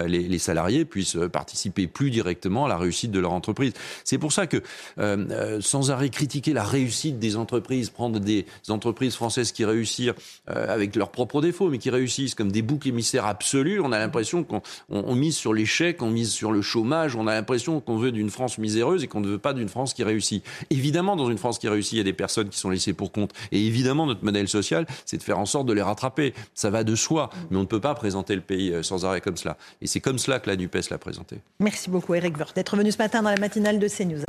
les, 0.06 0.28
les, 0.28 0.38
salariés 0.38 0.84
puissent 0.84 1.18
participer 1.32 1.86
plus 1.86 2.10
directement 2.10 2.66
à 2.66 2.68
la 2.68 2.76
réussite 2.76 3.10
de 3.10 3.20
leur 3.20 3.32
entreprise. 3.32 3.72
C'est 4.04 4.18
pour 4.18 4.32
ça 4.32 4.46
que 4.46 4.62
sans 5.60 5.90
arrêt 5.90 6.10
critiquer 6.22 6.52
la 6.52 6.62
réussite 6.62 7.18
des 7.18 7.36
entreprises, 7.36 7.90
prendre 7.90 8.20
des 8.20 8.46
entreprises 8.68 9.16
françaises 9.16 9.50
qui 9.50 9.64
réussissent 9.64 10.12
euh, 10.50 10.72
avec 10.72 10.94
leurs 10.94 11.10
propres 11.10 11.40
défauts, 11.40 11.68
mais 11.68 11.78
qui 11.78 11.90
réussissent 11.90 12.36
comme 12.36 12.52
des 12.52 12.62
boucs 12.62 12.86
émissaires 12.86 13.26
absolus. 13.26 13.80
On 13.80 13.90
a 13.90 13.98
l'impression 13.98 14.44
qu'on 14.44 15.14
mise 15.16 15.34
sur 15.34 15.52
l'échec, 15.52 16.00
on 16.00 16.10
mise 16.10 16.30
sur 16.30 16.52
le 16.52 16.62
chômage, 16.62 17.16
on 17.16 17.26
a 17.26 17.34
l'impression 17.34 17.80
qu'on 17.80 17.96
veut 17.96 18.12
d'une 18.12 18.30
France 18.30 18.58
miséreuse 18.58 19.02
et 19.02 19.08
qu'on 19.08 19.18
ne 19.18 19.26
veut 19.26 19.38
pas 19.38 19.52
d'une 19.52 19.68
France 19.68 19.94
qui 19.94 20.04
réussit. 20.04 20.44
Évidemment, 20.70 21.16
dans 21.16 21.28
une 21.28 21.38
France 21.38 21.58
qui 21.58 21.68
réussit, 21.68 21.94
il 21.94 21.98
y 21.98 22.00
a 22.00 22.04
des 22.04 22.12
personnes 22.12 22.48
qui 22.48 22.58
sont 22.58 22.70
laissées 22.70 22.92
pour 22.92 23.10
compte. 23.10 23.32
Et 23.50 23.66
évidemment, 23.66 24.06
notre 24.06 24.24
modèle 24.24 24.46
social, 24.46 24.86
c'est 25.04 25.16
de 25.16 25.24
faire 25.24 25.40
en 25.40 25.46
sorte 25.46 25.66
de 25.66 25.72
les 25.72 25.82
rattraper. 25.82 26.34
Ça 26.54 26.70
va 26.70 26.84
de 26.84 26.94
soi, 26.94 27.30
mais 27.50 27.56
on 27.56 27.62
ne 27.62 27.66
peut 27.66 27.80
pas 27.80 27.96
présenter 27.96 28.36
le 28.36 28.42
pays 28.42 28.72
euh, 28.72 28.84
sans 28.84 29.04
arrêt 29.04 29.20
comme 29.20 29.36
cela. 29.36 29.56
Et 29.80 29.88
c'est 29.88 30.00
comme 30.00 30.18
cela 30.18 30.38
que 30.38 30.48
la 30.48 30.54
NUPES 30.54 30.88
l'a 30.88 30.98
présenté. 30.98 31.38
Merci 31.58 31.90
beaucoup, 31.90 32.14
Eric 32.14 32.36
Woerth, 32.36 32.54
d'être 32.54 32.76
venu 32.76 32.92
ce 32.92 32.98
matin 32.98 33.22
dans 33.22 33.30
la 33.30 33.40
matinale 33.40 33.80
de 33.80 33.88
CNews. 33.88 34.22